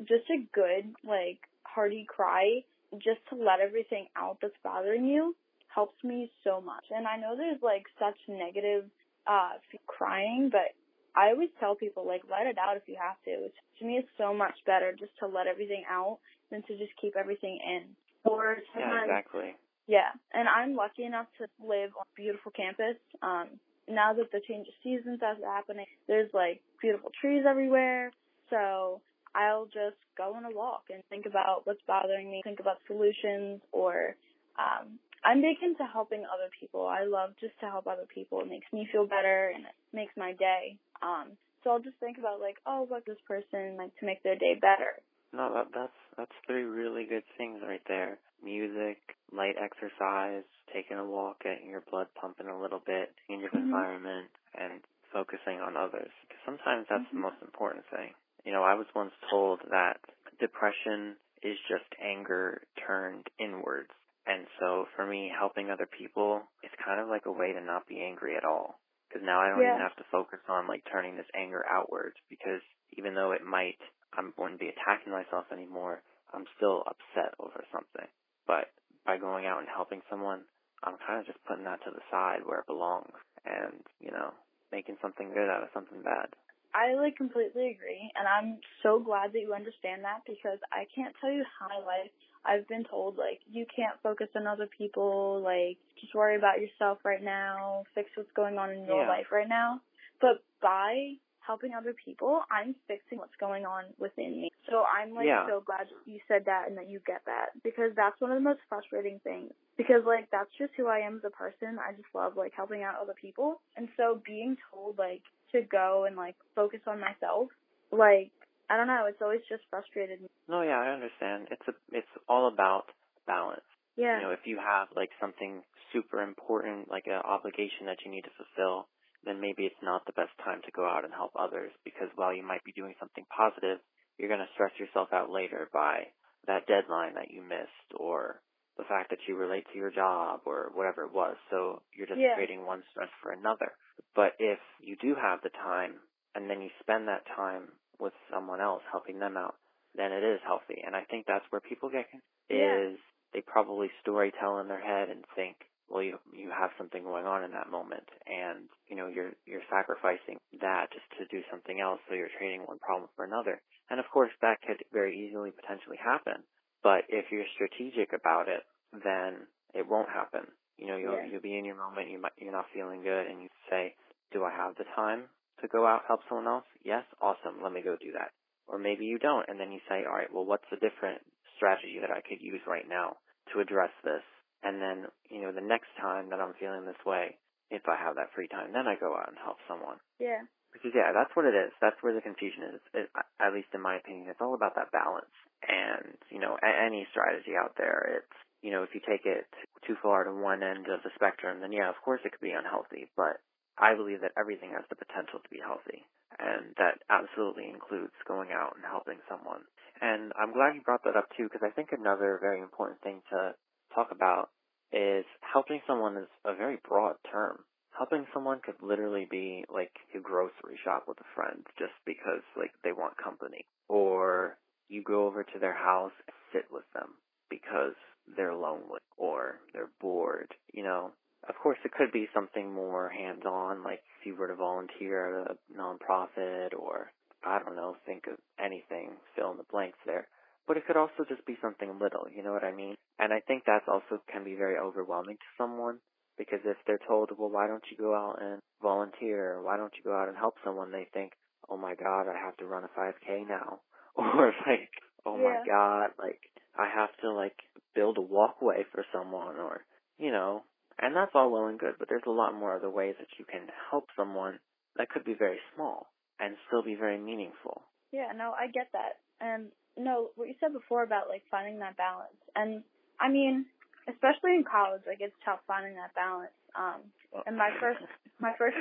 just 0.00 0.28
a 0.30 0.44
good, 0.52 0.92
like, 1.06 1.38
hearty 1.62 2.06
cry 2.08 2.62
just 2.98 3.20
to 3.30 3.36
let 3.36 3.60
everything 3.60 4.06
out 4.16 4.38
that's 4.40 4.54
bothering 4.62 5.04
you 5.06 5.34
helps 5.74 6.02
me 6.04 6.30
so 6.44 6.60
much. 6.60 6.84
And 6.90 7.06
I 7.06 7.16
know 7.16 7.34
there's 7.36 7.62
like 7.62 7.84
such 7.98 8.16
negative 8.28 8.84
uh 9.26 9.52
crying, 9.86 10.48
but 10.50 10.74
I 11.16 11.28
always 11.30 11.50
tell 11.60 11.74
people 11.74 12.06
like 12.06 12.22
let 12.30 12.46
it 12.46 12.58
out 12.58 12.76
if 12.76 12.82
you 12.86 12.96
have 13.00 13.16
to. 13.24 13.46
It's, 13.46 13.54
to 13.78 13.84
me, 13.84 13.94
it's 13.94 14.08
so 14.18 14.34
much 14.34 14.54
better 14.66 14.92
just 14.98 15.12
to 15.20 15.26
let 15.26 15.46
everything 15.46 15.84
out 15.88 16.18
than 16.50 16.62
to 16.62 16.78
just 16.78 16.92
keep 17.00 17.16
everything 17.16 17.58
in. 17.64 17.82
Or 18.24 18.58
Yeah, 18.76 19.02
exactly. 19.02 19.54
yeah. 19.86 20.10
And 20.32 20.48
I'm 20.48 20.74
lucky 20.74 21.04
enough 21.04 21.26
to 21.38 21.46
live 21.64 21.90
on 21.96 22.04
a 22.04 22.16
beautiful 22.16 22.52
campus. 22.52 22.96
Um, 23.22 23.48
now 23.88 24.14
that 24.14 24.32
the 24.32 24.40
change 24.48 24.66
of 24.66 24.74
seasons 24.82 25.16
is 25.16 25.44
happening, 25.44 25.86
there's 26.08 26.30
like 26.32 26.60
beautiful 26.80 27.10
trees 27.20 27.44
everywhere. 27.46 28.10
So 28.50 29.00
I'll 29.34 29.66
just 29.66 29.96
go 30.16 30.34
on 30.34 30.44
a 30.44 30.50
walk 30.50 30.84
and 30.90 31.02
think 31.10 31.26
about 31.26 31.66
what's 31.66 31.82
bothering 31.86 32.30
me, 32.30 32.40
think 32.44 32.60
about 32.60 32.78
solutions, 32.86 33.60
or 33.72 34.16
um, 34.58 34.98
I'm 35.24 35.40
big 35.40 35.56
into 35.62 35.84
helping 35.84 36.24
other 36.24 36.50
people. 36.60 36.86
I 36.86 37.04
love 37.04 37.30
just 37.40 37.58
to 37.60 37.66
help 37.66 37.86
other 37.86 38.06
people. 38.12 38.40
It 38.40 38.48
makes 38.48 38.70
me 38.72 38.88
feel 38.92 39.06
better 39.06 39.52
and 39.54 39.64
it 39.64 39.74
makes 39.92 40.12
my 40.16 40.32
day. 40.34 40.76
Um, 41.02 41.36
so 41.62 41.70
I'll 41.70 41.80
just 41.80 41.96
think 41.98 42.18
about 42.18 42.40
like, 42.40 42.56
oh, 42.66 42.82
what 42.82 43.06
this 43.06 43.16
person 43.26 43.76
like 43.76 43.96
to 44.00 44.06
make 44.06 44.22
their 44.22 44.36
day 44.36 44.54
better. 44.60 45.00
No, 45.32 45.52
that, 45.54 45.68
that's 45.74 45.98
that's 46.16 46.38
three 46.46 46.62
really 46.62 47.04
good 47.08 47.24
things 47.36 47.60
right 47.66 47.82
there. 47.88 48.18
Music, 48.44 48.98
light 49.32 49.56
exercise, 49.58 50.44
taking 50.72 50.98
a 50.98 51.04
walk, 51.04 51.42
getting 51.42 51.68
your 51.70 51.82
blood 51.90 52.06
pumping 52.20 52.46
a 52.46 52.60
little 52.60 52.82
bit, 52.84 53.10
change 53.26 53.42
of 53.44 53.50
Mhm. 53.52 53.64
environment, 53.64 54.28
and 54.54 54.84
focusing 55.12 55.60
on 55.60 55.76
others. 55.76 56.12
Because 56.28 56.42
sometimes 56.44 56.86
that's 56.88 57.08
the 57.10 57.18
Mhm. 57.18 57.22
most 57.22 57.42
important 57.42 57.84
thing. 57.86 58.14
You 58.44 58.52
know, 58.52 58.62
I 58.62 58.74
was 58.74 58.86
once 58.94 59.14
told 59.30 59.60
that 59.70 59.98
depression 60.38 61.16
is 61.42 61.58
just 61.66 61.88
anger 61.98 62.62
turned 62.76 63.26
inwards. 63.38 63.90
And 64.26 64.46
so 64.60 64.86
for 64.96 65.06
me, 65.06 65.30
helping 65.32 65.70
other 65.70 65.88
people 65.88 66.42
is 66.62 66.70
kind 66.84 67.00
of 67.00 67.08
like 67.08 67.26
a 67.26 67.32
way 67.32 67.52
to 67.52 67.60
not 67.60 67.86
be 67.86 68.00
angry 68.00 68.36
at 68.36 68.44
all. 68.44 68.80
Because 69.08 69.24
now 69.24 69.40
I 69.40 69.48
don't 69.50 69.62
Yeah. 69.62 69.76
even 69.76 69.84
have 69.84 69.96
to 69.96 70.10
focus 70.10 70.40
on 70.48 70.66
like 70.68 70.82
turning 70.90 71.16
this 71.16 71.30
anger 71.36 71.64
outwards 71.68 72.16
because 72.30 72.62
even 72.96 73.14
though 73.14 73.32
it 73.32 73.44
might, 73.44 73.78
I 74.12 74.22
wouldn't 74.38 74.60
be 74.60 74.72
attacking 74.72 75.12
myself 75.12 75.46
anymore, 75.52 76.02
I'm 76.32 76.46
still 76.56 76.82
upset 76.88 77.34
over 77.38 77.64
something. 77.70 78.08
But 78.46 78.72
by 79.06 79.18
going 79.18 79.46
out 79.46 79.60
and 79.60 79.68
helping 79.68 80.02
someone, 80.10 80.44
I'm 80.82 80.96
kind 81.06 81.20
of 81.20 81.26
just 81.26 81.42
putting 81.44 81.64
that 81.64 81.80
to 81.84 81.90
the 81.92 82.02
side 82.10 82.40
where 82.44 82.60
it 82.60 82.66
belongs 82.66 83.14
and, 83.44 83.84
you 84.00 84.10
know, 84.10 84.32
making 84.72 84.96
something 85.00 85.30
good 85.30 85.48
out 85.48 85.62
of 85.62 85.70
something 85.74 86.02
bad. 86.02 86.28
I 86.74 86.94
like 86.98 87.14
completely 87.16 87.70
agree, 87.70 88.10
and 88.18 88.26
I'm 88.26 88.58
so 88.82 88.98
glad 88.98 89.32
that 89.32 89.38
you 89.40 89.54
understand 89.54 90.02
that 90.02 90.26
because 90.26 90.58
I 90.74 90.90
can't 90.90 91.14
tell 91.20 91.30
you 91.30 91.44
how 91.46 91.68
my 91.70 91.78
life 91.78 92.10
I've 92.46 92.66
been 92.68 92.84
told 92.84 93.16
like 93.16 93.40
you 93.50 93.66
can't 93.74 93.96
focus 94.02 94.28
on 94.36 94.46
other 94.46 94.66
people, 94.76 95.40
like 95.42 95.78
just 96.00 96.14
worry 96.14 96.36
about 96.36 96.60
yourself 96.60 96.98
right 97.04 97.22
now, 97.22 97.84
fix 97.94 98.10
what's 98.16 98.30
going 98.32 98.58
on 98.58 98.70
in 98.70 98.84
your 98.84 99.02
Yeah. 99.02 99.08
life 99.08 99.26
right 99.32 99.48
now. 99.48 99.80
But 100.20 100.42
by 100.60 101.14
helping 101.40 101.74
other 101.74 101.94
people, 102.02 102.42
I'm 102.50 102.74
fixing 102.88 103.18
what's 103.18 103.36
going 103.36 103.66
on 103.66 103.84
within 103.98 104.40
me. 104.40 104.50
So 104.70 104.84
I'm 104.84 105.12
like 105.14 105.26
Yeah. 105.26 105.46
so 105.46 105.60
glad 105.60 105.88
you 106.06 106.20
said 106.26 106.44
that 106.46 106.68
and 106.68 106.76
that 106.78 106.88
you 106.88 107.00
get 107.00 107.22
that 107.26 107.50
because 107.62 107.94
that's 107.94 108.18
one 108.20 108.30
of 108.30 108.36
the 108.36 108.40
most 108.48 108.60
frustrating 108.68 109.18
things. 109.20 109.52
Because 109.76 110.04
like 110.06 110.30
that's 110.30 110.50
just 110.56 110.72
who 110.74 110.86
I 110.86 111.00
am 111.00 111.16
as 111.18 111.24
a 111.24 111.30
person. 111.30 111.78
I 111.78 111.92
just 111.92 112.08
love 112.14 112.36
like 112.36 112.52
helping 112.54 112.82
out 112.82 112.96
other 113.00 113.14
people. 113.20 113.60
And 113.76 113.88
so 113.96 114.20
being 114.24 114.56
told 114.72 114.96
like 114.98 115.22
to 115.52 115.62
go 115.62 116.04
and 116.06 116.16
like 116.16 116.36
focus 116.54 116.80
on 116.86 116.98
myself, 117.00 117.48
like 117.90 118.30
I 118.70 118.76
don't 118.76 118.86
know. 118.86 119.06
It's 119.08 119.20
always 119.22 119.44
just 119.48 119.62
frustrated 119.70 120.20
me. 120.20 120.28
No, 120.48 120.62
yeah, 120.62 120.78
I 120.80 120.92
understand. 120.92 121.48
It's 121.50 121.68
a, 121.68 121.74
it's 121.92 122.14
all 122.28 122.48
about 122.52 122.84
balance. 123.26 123.64
Yeah. 123.96 124.16
You 124.18 124.22
know, 124.26 124.30
if 124.32 124.44
you 124.44 124.58
have 124.58 124.88
like 124.96 125.10
something 125.20 125.62
super 125.92 126.20
important, 126.22 126.90
like 126.90 127.06
an 127.06 127.20
obligation 127.24 127.86
that 127.86 127.98
you 128.04 128.10
need 128.10 128.24
to 128.24 128.34
fulfill, 128.36 128.88
then 129.24 129.40
maybe 129.40 129.64
it's 129.64 129.82
not 129.82 130.04
the 130.04 130.12
best 130.16 130.32
time 130.44 130.60
to 130.64 130.72
go 130.76 130.84
out 130.84 131.04
and 131.04 131.12
help 131.12 131.32
others 131.38 131.72
because 131.84 132.08
while 132.16 132.34
you 132.34 132.42
might 132.42 132.64
be 132.64 132.72
doing 132.76 132.94
something 133.00 133.24
positive, 133.32 133.78
you're 134.18 134.28
going 134.28 134.42
to 134.44 134.52
stress 134.54 134.72
yourself 134.78 135.08
out 135.12 135.30
later 135.30 135.68
by 135.72 136.04
that 136.46 136.66
deadline 136.66 137.14
that 137.14 137.30
you 137.30 137.40
missed 137.42 137.88
or 137.96 138.40
the 138.76 138.84
fact 138.84 139.08
that 139.10 139.22
you 139.28 139.36
relate 139.36 139.64
to 139.72 139.78
your 139.78 139.90
job 139.90 140.40
or 140.46 140.70
whatever 140.74 141.04
it 141.04 141.14
was. 141.14 141.36
So 141.50 141.80
you're 141.96 142.10
just 142.10 142.20
Yeah. 142.20 142.34
creating 142.34 142.66
one 142.66 142.82
stress 142.90 143.08
for 143.22 143.32
another. 143.32 143.72
But 144.14 144.34
if 144.38 144.58
you 144.80 144.96
do 145.00 145.14
have 145.14 145.40
the 145.42 145.50
time 145.50 145.94
and 146.34 146.50
then 146.50 146.60
you 146.60 146.68
spend 146.80 147.08
that 147.08 147.24
time 147.36 147.70
with 148.00 148.14
someone 148.32 148.60
else 148.60 148.82
helping 148.90 149.18
them 149.18 149.36
out, 149.36 149.56
then 149.94 150.12
it 150.12 150.24
is 150.24 150.40
healthy. 150.46 150.82
And 150.84 150.96
I 150.96 151.04
think 151.10 151.26
that's 151.26 151.46
where 151.50 151.60
people 151.60 151.90
get 151.90 152.06
Yeah. 152.50 152.84
is 152.92 152.98
they 153.32 153.42
probably 153.42 153.90
story 154.02 154.32
tell 154.40 154.58
in 154.60 154.68
their 154.68 154.80
head 154.82 155.10
and 155.10 155.24
think, 155.36 155.56
well, 155.88 156.02
you 156.02 156.18
you 156.32 156.50
have 156.50 156.70
something 156.78 157.02
going 157.04 157.26
on 157.26 157.44
in 157.44 157.52
that 157.52 157.70
moment, 157.70 158.08
and 158.26 158.68
you 158.88 158.96
know 158.96 159.08
you're 159.08 159.32
you're 159.46 159.66
sacrificing 159.70 160.38
that 160.60 160.88
just 160.92 161.06
to 161.18 161.26
do 161.28 161.42
something 161.50 161.80
else. 161.80 162.00
So 162.08 162.14
you're 162.14 162.32
trading 162.38 162.62
one 162.62 162.78
problem 162.80 163.10
for 163.16 163.24
another. 163.24 163.60
And 163.90 164.00
of 164.00 164.06
course, 164.12 164.32
that 164.40 164.62
could 164.66 164.82
very 164.92 165.14
easily 165.18 165.52
potentially 165.52 165.98
happen. 165.98 166.42
But 166.82 167.04
if 167.08 167.26
you're 167.30 167.46
strategic 167.54 168.12
about 168.14 168.48
it, 168.48 168.64
then 168.92 169.46
it 169.74 169.86
won't 169.86 170.08
happen. 170.08 170.48
You 170.78 170.88
know, 170.88 170.96
you'll 170.96 171.20
Yeah. 171.20 171.28
you'll 171.30 171.42
be 171.42 171.58
in 171.58 171.66
your 171.66 171.76
moment. 171.76 172.10
You 172.10 172.18
might 172.20 172.32
you're 172.38 172.52
not 172.52 172.66
feeling 172.74 173.02
good, 173.02 173.26
and 173.28 173.42
you 173.42 173.48
say, 173.70 173.94
"Do 174.32 174.44
I 174.44 174.50
have 174.52 174.76
the 174.76 174.84
time 174.96 175.28
to 175.60 175.68
go 175.68 175.86
out 175.86 176.04
help 176.06 176.20
someone 176.28 176.48
else?" 176.48 176.66
Yes, 176.82 177.04
awesome. 177.20 177.62
Let 177.62 177.72
me 177.72 177.82
go 177.82 177.96
do 177.96 178.12
that. 178.12 178.32
Or 178.66 178.78
maybe 178.78 179.04
you 179.04 179.18
don't, 179.18 179.48
and 179.48 179.60
then 179.60 179.72
you 179.72 179.80
say, 179.88 180.04
"All 180.04 180.14
right, 180.14 180.32
well, 180.32 180.44
what's 180.44 180.70
a 180.72 180.76
different 180.76 181.20
strategy 181.56 181.98
that 182.00 182.10
I 182.10 182.20
could 182.20 182.40
use 182.40 182.66
right 182.66 182.88
now 182.88 183.18
to 183.52 183.60
address 183.60 183.92
this?" 184.02 184.22
And 184.62 184.80
then, 184.80 185.06
you 185.28 185.42
know, 185.42 185.52
the 185.52 185.60
next 185.60 185.92
time 186.00 186.30
that 186.30 186.40
I'm 186.40 186.54
feeling 186.54 186.86
this 186.86 187.04
way, 187.04 187.36
if 187.70 187.88
I 187.88 187.96
have 187.96 188.16
that 188.16 188.32
free 188.32 188.48
time, 188.48 188.72
then 188.72 188.88
I 188.88 188.96
go 188.96 189.12
out 189.14 189.28
and 189.28 189.38
help 189.38 189.58
someone. 189.68 190.00
Yeah. 190.18 190.40
Because 190.72 190.90
yeah, 190.94 191.12
that's 191.14 191.30
what 191.36 191.44
it 191.44 191.54
is. 191.54 191.70
That's 191.80 192.00
where 192.02 192.14
the 192.14 192.24
confusion 192.24 192.74
is. 192.74 192.80
It, 192.94 193.06
at 193.38 193.54
least 193.54 193.70
in 193.74 193.80
my 193.80 193.96
opinion, 193.96 194.28
it's 194.28 194.40
all 194.40 194.54
about 194.54 194.74
that 194.74 194.90
balance. 194.90 195.30
And 195.62 196.18
you 196.30 196.40
know, 196.40 196.58
any 196.62 197.06
strategy 197.10 197.54
out 197.54 197.74
there, 197.78 198.20
it's 198.24 198.38
you 198.60 198.72
know, 198.72 198.82
if 198.82 198.94
you 198.94 199.00
take 199.06 199.24
it 199.24 199.46
too 199.86 199.94
far 200.02 200.24
to 200.24 200.32
one 200.32 200.62
end 200.64 200.88
of 200.88 201.04
the 201.04 201.14
spectrum, 201.14 201.60
then 201.60 201.70
yeah, 201.70 201.88
of 201.88 202.00
course 202.02 202.20
it 202.24 202.32
could 202.32 202.42
be 202.42 202.56
unhealthy. 202.56 203.06
But 203.16 203.38
I 203.78 203.94
believe 203.94 204.20
that 204.22 204.36
everything 204.38 204.70
has 204.70 204.84
the 204.88 204.96
potential 204.96 205.40
to 205.42 205.50
be 205.50 205.58
healthy, 205.58 206.06
and 206.38 206.74
that 206.78 207.02
absolutely 207.10 207.68
includes 207.68 208.14
going 208.26 208.50
out 208.52 208.74
and 208.76 208.84
helping 208.84 209.18
someone. 209.28 209.62
And 210.00 210.32
I'm 210.38 210.52
glad 210.52 210.74
you 210.74 210.82
brought 210.82 211.04
that 211.04 211.16
up 211.16 211.28
too, 211.36 211.44
because 211.44 211.66
I 211.66 211.70
think 211.70 211.90
another 211.92 212.38
very 212.40 212.60
important 212.60 213.00
thing 213.02 213.22
to 213.30 213.54
talk 213.94 214.08
about 214.10 214.50
is 214.92 215.24
helping 215.40 215.80
someone 215.86 216.16
is 216.16 216.30
a 216.44 216.54
very 216.54 216.78
broad 216.86 217.16
term. 217.30 217.58
Helping 217.96 218.26
someone 218.34 218.60
could 218.64 218.74
literally 218.82 219.26
be 219.30 219.64
like 219.72 219.92
you 220.12 220.20
grocery 220.20 220.78
shop 220.82 221.04
with 221.06 221.18
a 221.20 221.34
friend 221.34 221.62
just 221.78 221.94
because 222.04 222.42
like 222.56 222.72
they 222.82 222.92
want 222.92 223.16
company. 223.16 223.64
Or 223.88 224.56
you 224.88 225.02
go 225.02 225.26
over 225.26 225.44
to 225.44 225.58
their 225.60 225.74
house 225.74 226.12
and 226.26 226.34
sit 226.52 226.66
with 226.72 226.84
them 226.92 227.14
because 227.50 227.94
they're 228.36 228.54
lonely 228.54 229.00
or 229.16 229.60
they're 229.72 229.90
bored 230.00 230.48
you 230.72 230.82
know 230.82 231.10
of 231.48 231.54
course 231.62 231.78
it 231.84 231.92
could 231.92 232.12
be 232.12 232.28
something 232.34 232.72
more 232.72 233.08
hands 233.08 233.42
on 233.46 233.82
like 233.82 234.00
if 234.20 234.26
you 234.26 234.36
were 234.36 234.48
to 234.48 234.54
volunteer 234.54 235.40
at 235.42 235.50
a 235.52 235.78
nonprofit 235.78 236.74
or 236.78 237.10
i 237.44 237.58
don't 237.58 237.76
know 237.76 237.96
think 238.06 238.24
of 238.26 238.36
anything 238.58 239.10
fill 239.36 239.50
in 239.52 239.56
the 239.56 239.70
blanks 239.70 239.98
there 240.06 240.26
but 240.66 240.76
it 240.76 240.86
could 240.86 240.96
also 240.96 241.24
just 241.28 241.44
be 241.46 241.56
something 241.60 241.98
little 242.00 242.26
you 242.34 242.42
know 242.42 242.52
what 242.52 242.64
i 242.64 242.72
mean 242.72 242.94
and 243.18 243.32
i 243.32 243.40
think 243.46 243.62
that's 243.66 243.88
also 243.88 244.20
can 244.30 244.44
be 244.44 244.54
very 244.54 244.78
overwhelming 244.78 245.36
to 245.36 245.50
someone 245.62 245.98
because 246.36 246.60
if 246.64 246.76
they're 246.86 247.00
told, 247.06 247.30
well, 247.38 247.50
why 247.50 247.66
don't 247.66 247.84
you 247.90 247.96
go 247.96 248.14
out 248.14 248.38
and 248.42 248.60
volunteer? 248.82 249.62
Why 249.62 249.76
don't 249.76 249.92
you 249.96 250.02
go 250.02 250.16
out 250.16 250.28
and 250.28 250.36
help 250.36 250.54
someone? 250.64 250.90
They 250.90 251.06
think, 251.12 251.32
oh 251.70 251.76
my 251.76 251.94
God, 251.94 252.26
I 252.28 252.36
have 252.44 252.56
to 252.58 252.66
run 252.66 252.84
a 252.84 252.88
5K 253.00 253.48
now. 253.48 253.80
Or 254.16 254.52
like, 254.66 254.90
oh 255.26 255.36
my 255.36 255.58
Yeah. 255.64 255.64
God, 255.66 256.10
like, 256.20 256.38
I 256.78 256.88
have 256.88 257.10
to 257.22 257.32
like 257.32 257.56
build 257.96 258.16
a 258.16 258.22
walkway 258.22 258.84
for 258.92 259.04
someone 259.12 259.56
or, 259.56 259.84
you 260.18 260.30
know, 260.30 260.62
and 261.00 261.14
that's 261.14 261.32
all 261.34 261.50
well 261.50 261.66
and 261.66 261.78
good, 261.78 261.94
but 261.98 262.08
there's 262.08 262.22
a 262.26 262.30
lot 262.30 262.54
more 262.54 262.76
other 262.76 262.90
ways 262.90 263.14
that 263.18 263.28
you 263.38 263.44
can 263.44 263.68
help 263.90 264.06
someone 264.16 264.58
that 264.96 265.08
could 265.10 265.24
be 265.24 265.34
very 265.34 265.58
small 265.74 266.06
and 266.40 266.56
still 266.66 266.82
be 266.82 266.94
very 266.94 267.18
meaningful. 267.18 267.82
Yeah, 268.12 268.32
no, 268.36 268.52
I 268.52 268.68
get 268.68 268.88
that. 268.92 269.18
And 269.40 269.68
no, 269.96 270.30
what 270.36 270.48
you 270.48 270.54
said 270.60 270.72
before 270.72 271.02
about 271.02 271.28
like 271.28 271.42
finding 271.50 271.78
that 271.80 271.96
balance. 271.96 272.36
And 272.54 272.82
I 273.20 273.28
mean, 273.28 273.66
especially 274.08 274.54
in 274.54 274.64
college, 274.64 275.02
like 275.06 275.18
it's 275.20 275.34
tough 275.44 275.60
finding 275.66 275.94
that 275.94 276.14
balance. 276.14 276.54
Um 276.78 277.02
and 277.46 277.56
my 277.56 277.70
first 277.80 278.00
my 278.40 278.52
first 278.58 278.76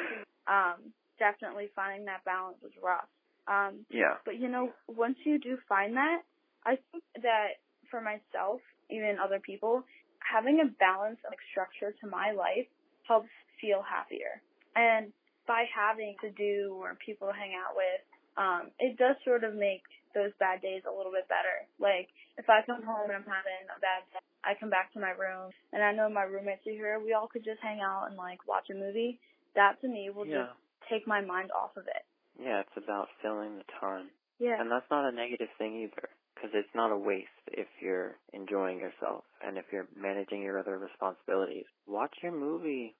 um 0.47 0.93
definitely 1.19 1.69
finding 1.75 2.05
that 2.05 2.23
balance 2.25 2.57
was 2.61 2.71
rough. 2.81 3.09
Um 3.47 3.85
Yeah. 3.89 4.17
but 4.25 4.39
you 4.39 4.49
know, 4.49 4.69
once 4.87 5.17
you 5.25 5.39
do 5.39 5.57
find 5.67 5.95
that, 5.97 6.21
I 6.65 6.77
think 6.91 7.03
that 7.21 7.57
for 7.89 8.01
myself, 8.01 8.61
even 8.89 9.17
other 9.23 9.39
people, 9.39 9.83
having 10.23 10.59
a 10.61 10.69
balance 10.79 11.19
like 11.27 11.39
structure 11.51 11.93
to 12.01 12.07
my 12.07 12.31
life 12.31 12.67
helps 13.07 13.29
feel 13.59 13.83
happier. 13.83 14.41
And 14.75 15.11
by 15.47 15.65
having 15.69 16.15
to 16.21 16.31
do 16.31 16.79
or 16.79 16.95
people 17.03 17.27
to 17.27 17.33
hang 17.35 17.53
out 17.53 17.75
with, 17.75 18.01
um, 18.37 18.71
it 18.79 18.97
does 18.97 19.15
sort 19.23 19.43
of 19.43 19.53
make 19.53 19.83
those 20.15 20.31
bad 20.39 20.61
days 20.61 20.81
a 20.87 20.93
little 20.93 21.11
bit 21.11 21.27
better. 21.27 21.65
Like 21.79 22.09
if 22.37 22.49
I 22.49 22.61
come 22.65 22.81
home 22.83 23.09
and 23.11 23.17
I'm 23.19 23.27
having 23.27 23.65
a 23.69 23.79
bad 23.81 24.05
day, 24.13 24.23
I 24.43 24.53
come 24.59 24.69
back 24.69 24.93
to 24.93 24.99
my 24.99 25.11
room 25.11 25.51
and 25.71 25.83
I 25.83 25.91
know 25.91 26.09
my 26.09 26.23
roommates 26.23 26.65
are 26.67 26.71
here, 26.71 26.99
we 27.03 27.13
all 27.13 27.27
could 27.27 27.43
just 27.43 27.61
hang 27.61 27.81
out 27.81 28.07
and 28.09 28.17
like 28.17 28.39
watch 28.47 28.69
a 28.71 28.77
movie. 28.77 29.19
That 29.55 29.79
to 29.81 29.87
me 29.87 30.09
will 30.09 30.25
Yeah. 30.25 30.47
just 30.49 30.57
take 30.89 31.07
my 31.07 31.21
mind 31.21 31.51
off 31.51 31.75
of 31.77 31.85
it. 31.87 32.03
Yeah, 32.39 32.61
it's 32.61 32.77
about 32.77 33.09
filling 33.21 33.57
the 33.57 33.67
time. 33.79 34.09
Yeah. 34.39 34.59
And 34.59 34.71
that's 34.71 34.89
not 34.89 35.05
a 35.07 35.15
negative 35.15 35.49
thing 35.57 35.83
either, 35.85 36.09
because 36.43 36.59
it's 36.59 36.75
not 36.75 36.91
a 36.91 36.97
waste 36.97 37.31
if 37.47 37.67
you're 37.79 38.19
enjoying 38.33 38.77
yourself 38.77 39.23
and 39.47 39.57
if 39.57 39.63
you're 39.71 39.87
managing 39.95 40.41
your 40.41 40.59
other 40.59 40.77
responsibilities. 40.77 41.63
Watch 41.87 42.11
your 42.21 42.33
movie, 42.33 42.95